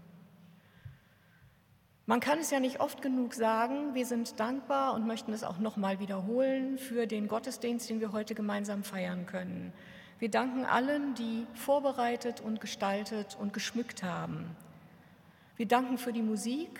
Man 2.09 2.21
kann 2.21 2.39
es 2.39 2.51
ja 2.51 2.61
nicht 2.61 2.79
oft 2.79 3.01
genug 3.01 3.33
sagen, 3.33 3.93
wir 3.93 4.05
sind 4.05 4.39
dankbar 4.39 4.93
und 4.93 5.05
möchten 5.05 5.33
es 5.33 5.43
auch 5.43 5.57
nochmal 5.57 5.99
wiederholen 5.99 6.77
für 6.77 7.05
den 7.05 7.27
Gottesdienst, 7.27 7.89
den 7.89 7.99
wir 7.99 8.13
heute 8.13 8.33
gemeinsam 8.33 8.85
feiern 8.85 9.25
können. 9.25 9.73
Wir 10.17 10.31
danken 10.31 10.63
allen, 10.63 11.15
die 11.15 11.45
vorbereitet 11.53 12.39
und 12.39 12.61
gestaltet 12.61 13.35
und 13.37 13.51
geschmückt 13.51 14.03
haben. 14.03 14.55
Wir 15.57 15.67
danken 15.67 15.97
für 15.97 16.13
die 16.13 16.21
Musik. 16.21 16.79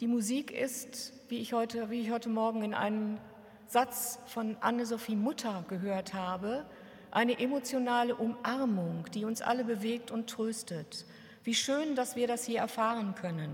Die 0.00 0.06
Musik 0.06 0.52
ist, 0.52 1.12
wie 1.28 1.36
ich 1.40 1.52
heute, 1.52 1.90
wie 1.90 2.00
ich 2.00 2.10
heute 2.10 2.30
Morgen 2.30 2.62
in 2.62 2.72
einem 2.72 3.18
Satz 3.66 4.20
von 4.24 4.56
Anne-Sophie 4.62 5.16
Mutter 5.16 5.66
gehört 5.68 6.14
habe, 6.14 6.64
eine 7.10 7.38
emotionale 7.38 8.16
Umarmung, 8.16 9.04
die 9.12 9.26
uns 9.26 9.42
alle 9.42 9.64
bewegt 9.64 10.10
und 10.10 10.30
tröstet. 10.30 11.04
Wie 11.44 11.54
schön, 11.54 11.94
dass 11.94 12.16
wir 12.16 12.26
das 12.26 12.46
hier 12.46 12.60
erfahren 12.60 13.14
können. 13.14 13.52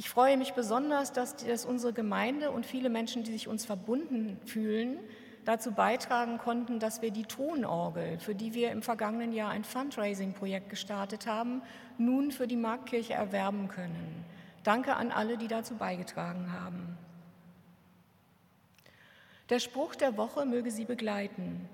Ich 0.00 0.08
freue 0.08 0.38
mich 0.38 0.54
besonders, 0.54 1.12
dass, 1.12 1.36
dass 1.36 1.66
unsere 1.66 1.92
Gemeinde 1.92 2.52
und 2.52 2.64
viele 2.64 2.88
Menschen, 2.88 3.22
die 3.22 3.32
sich 3.32 3.48
uns 3.48 3.66
verbunden 3.66 4.40
fühlen, 4.46 4.98
dazu 5.44 5.72
beitragen 5.72 6.38
konnten, 6.38 6.78
dass 6.78 7.02
wir 7.02 7.10
die 7.10 7.24
Tonorgel, 7.24 8.18
für 8.18 8.34
die 8.34 8.54
wir 8.54 8.70
im 8.70 8.80
vergangenen 8.80 9.34
Jahr 9.34 9.50
ein 9.50 9.62
Fundraising-Projekt 9.62 10.70
gestartet 10.70 11.26
haben, 11.26 11.60
nun 11.98 12.32
für 12.32 12.46
die 12.46 12.56
Marktkirche 12.56 13.12
erwerben 13.12 13.68
können. 13.68 14.24
Danke 14.64 14.96
an 14.96 15.12
alle, 15.12 15.36
die 15.36 15.48
dazu 15.48 15.74
beigetragen 15.74 16.50
haben. 16.50 16.96
Der 19.50 19.58
Spruch 19.58 19.94
der 19.96 20.16
Woche 20.16 20.46
möge 20.46 20.70
Sie 20.70 20.86
begleiten. 20.86 21.68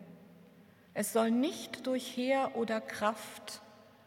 Es 0.94 1.12
soll 1.12 1.30
nicht 1.30 1.86
durch 1.86 2.16
Heer 2.16 2.56
oder 2.56 2.80
Kraft, 2.80 3.62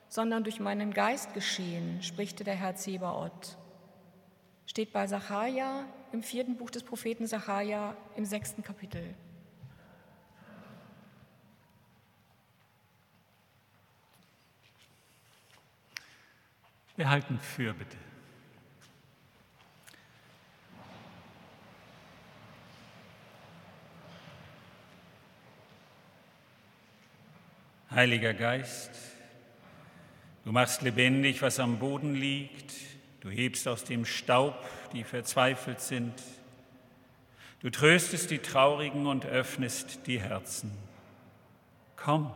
sondern 0.10 0.44
durch 0.44 0.60
meinen 0.60 0.94
Geist 0.94 1.34
geschehen, 1.34 2.04
spricht 2.04 2.46
der 2.46 2.56
Herr 2.56 2.76
Zebaoth 2.76 3.56
steht 4.70 4.94
bei 4.94 5.08
Sacharja 5.08 5.84
im 6.12 6.22
vierten 6.22 6.56
Buch 6.56 6.70
des 6.70 6.84
Propheten 6.84 7.26
Sacharja 7.26 7.98
im 8.16 8.24
sechsten 8.24 8.64
Kapitel. 8.64 9.16
Wir 16.96 17.10
halten 17.10 17.40
für, 17.40 17.74
bitte. 17.74 17.98
Heiliger 27.90 28.36
Geist, 28.36 28.92
du 30.46 30.52
machst 30.52 30.84
lebendig, 30.84 31.42
was 31.42 31.60
am 31.60 31.80
Boden 31.80 32.14
liegt 32.14 32.89
Du 33.22 33.30
hebst 33.30 33.68
aus 33.68 33.84
dem 33.84 34.06
Staub, 34.06 34.56
die 34.94 35.04
verzweifelt 35.04 35.82
sind. 35.82 36.14
Du 37.60 37.70
tröstest 37.70 38.32
die 38.32 38.40
Traurigen 38.40 39.08
und 39.08 39.26
öffnest 39.26 40.08
die 40.08 40.22
Herzen. 40.22 40.72
Komm. 41.98 42.34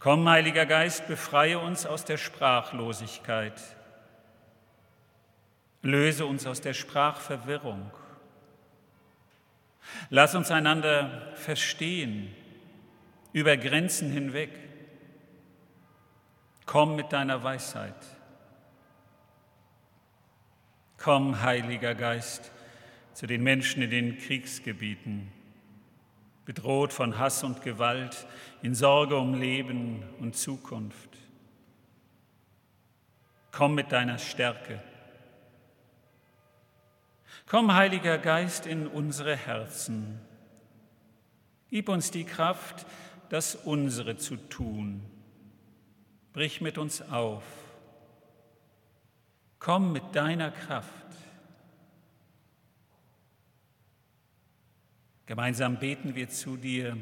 Komm, 0.00 0.28
Heiliger 0.28 0.66
Geist, 0.66 1.06
befreie 1.06 1.58
uns 1.58 1.86
aus 1.86 2.04
der 2.04 2.16
Sprachlosigkeit. 2.16 3.60
Löse 5.82 6.26
uns 6.26 6.46
aus 6.46 6.60
der 6.60 6.74
Sprachverwirrung. 6.74 7.92
Lass 10.10 10.34
uns 10.34 10.50
einander 10.50 11.32
verstehen, 11.36 12.34
über 13.32 13.56
Grenzen 13.56 14.10
hinweg. 14.10 14.50
Komm 16.64 16.96
mit 16.96 17.12
deiner 17.12 17.44
Weisheit. 17.44 17.94
Komm, 21.06 21.40
Heiliger 21.40 21.94
Geist, 21.94 22.50
zu 23.14 23.28
den 23.28 23.44
Menschen 23.44 23.80
in 23.80 23.90
den 23.90 24.18
Kriegsgebieten, 24.18 25.28
bedroht 26.44 26.92
von 26.92 27.16
Hass 27.16 27.44
und 27.44 27.62
Gewalt, 27.62 28.26
in 28.60 28.74
Sorge 28.74 29.16
um 29.16 29.34
Leben 29.34 30.02
und 30.18 30.34
Zukunft. 30.34 31.10
Komm 33.52 33.76
mit 33.76 33.92
deiner 33.92 34.18
Stärke. 34.18 34.82
Komm, 37.46 37.72
Heiliger 37.72 38.18
Geist, 38.18 38.66
in 38.66 38.88
unsere 38.88 39.36
Herzen. 39.36 40.18
Gib 41.70 41.88
uns 41.88 42.10
die 42.10 42.24
Kraft, 42.24 42.84
das 43.28 43.54
unsere 43.54 44.16
zu 44.16 44.34
tun. 44.34 45.04
Brich 46.32 46.60
mit 46.60 46.78
uns 46.78 47.00
auf 47.00 47.44
Komm 49.58 49.92
mit 49.92 50.14
deiner 50.14 50.50
Kraft. 50.50 50.92
Gemeinsam 55.26 55.78
beten 55.78 56.14
wir 56.14 56.28
zu 56.28 56.56
dir, 56.56 56.96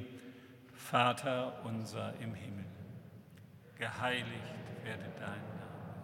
Vater 0.72 1.62
unser 1.64 2.14
im 2.20 2.34
Himmel. 2.34 2.64
Geheiligt 3.76 4.54
werde 4.82 5.12
dein 5.18 5.28
Name, 5.28 5.94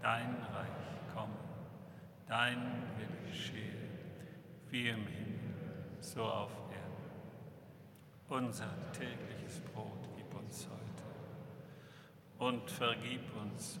dein 0.00 0.36
Reich 0.54 1.14
komme, 1.14 1.34
dein 2.28 2.58
Wille 2.96 3.30
geschehe, 3.30 3.88
wie 4.70 4.88
im 4.88 5.06
Himmel, 5.06 5.54
so 6.00 6.22
auf 6.22 6.52
Erden. 6.70 6.86
Unser 8.28 8.70
tägliches 8.92 9.60
Brot 9.72 10.08
gib 10.16 10.32
uns 10.34 10.68
heute 10.68 12.44
und 12.44 12.70
vergib 12.70 13.22
uns 13.42 13.80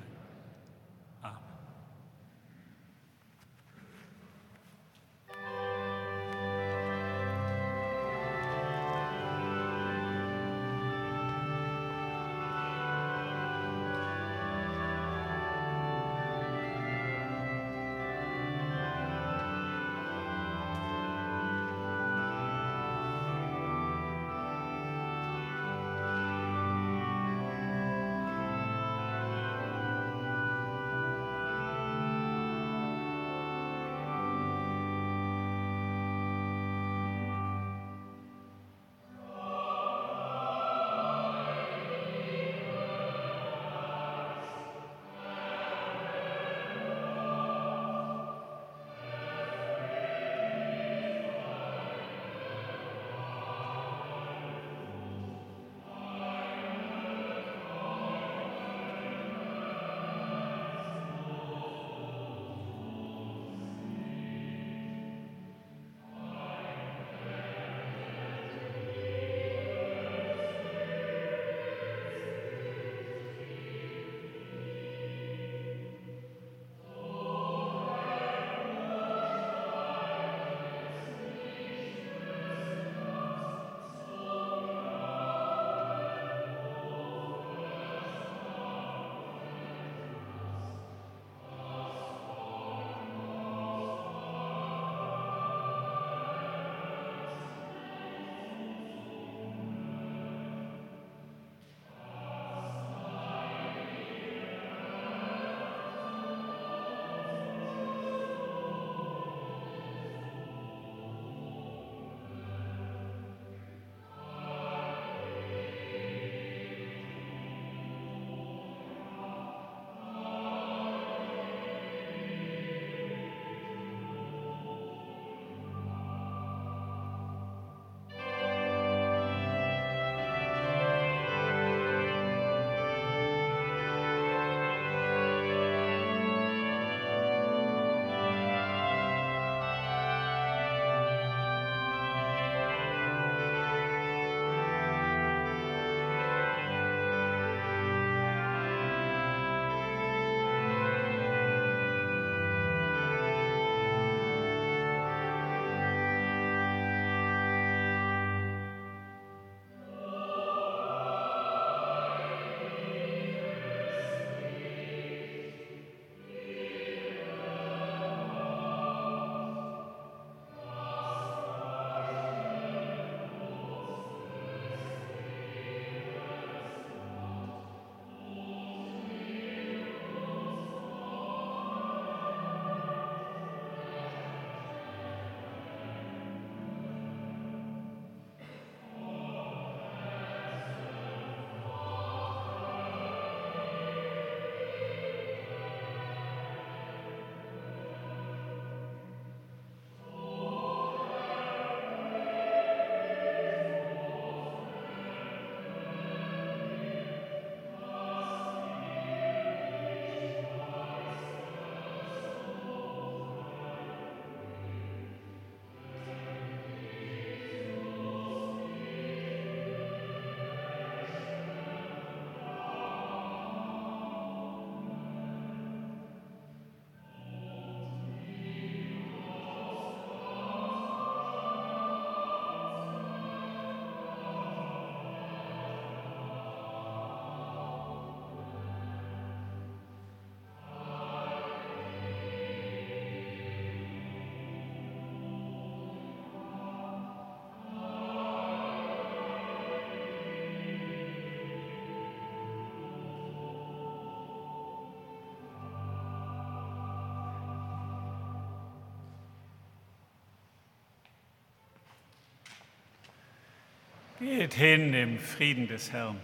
Geht 264.21 264.53
hin 264.53 264.93
im 264.93 265.17
Frieden 265.17 265.67
des 265.67 265.91
Herrn. 265.91 266.19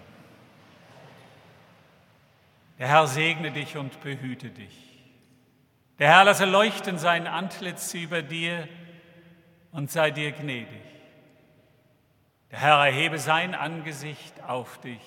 Der 2.78 2.90
Herr 2.90 3.08
segne 3.08 3.52
dich 3.52 3.76
und 3.76 4.00
behüte 4.02 4.52
dich. 4.52 5.02
Der 5.98 6.10
Herr 6.10 6.26
lasse 6.26 6.46
leuchten 6.46 7.00
sein 7.00 7.26
Antlitz 7.26 7.96
über 7.96 8.22
dir 8.22 8.68
und 9.72 9.90
sei 9.90 10.12
dir 10.12 10.32
gnädig. 10.32 10.68
Der 12.52 12.60
Herr 12.60 12.86
erhebe 12.86 13.18
sein 13.18 13.56
Angesicht 13.56 14.44
auf 14.44 14.80
dich 14.80 15.02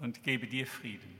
und 0.00 0.24
gebe 0.24 0.48
dir 0.48 0.66
Frieden. 0.66 1.19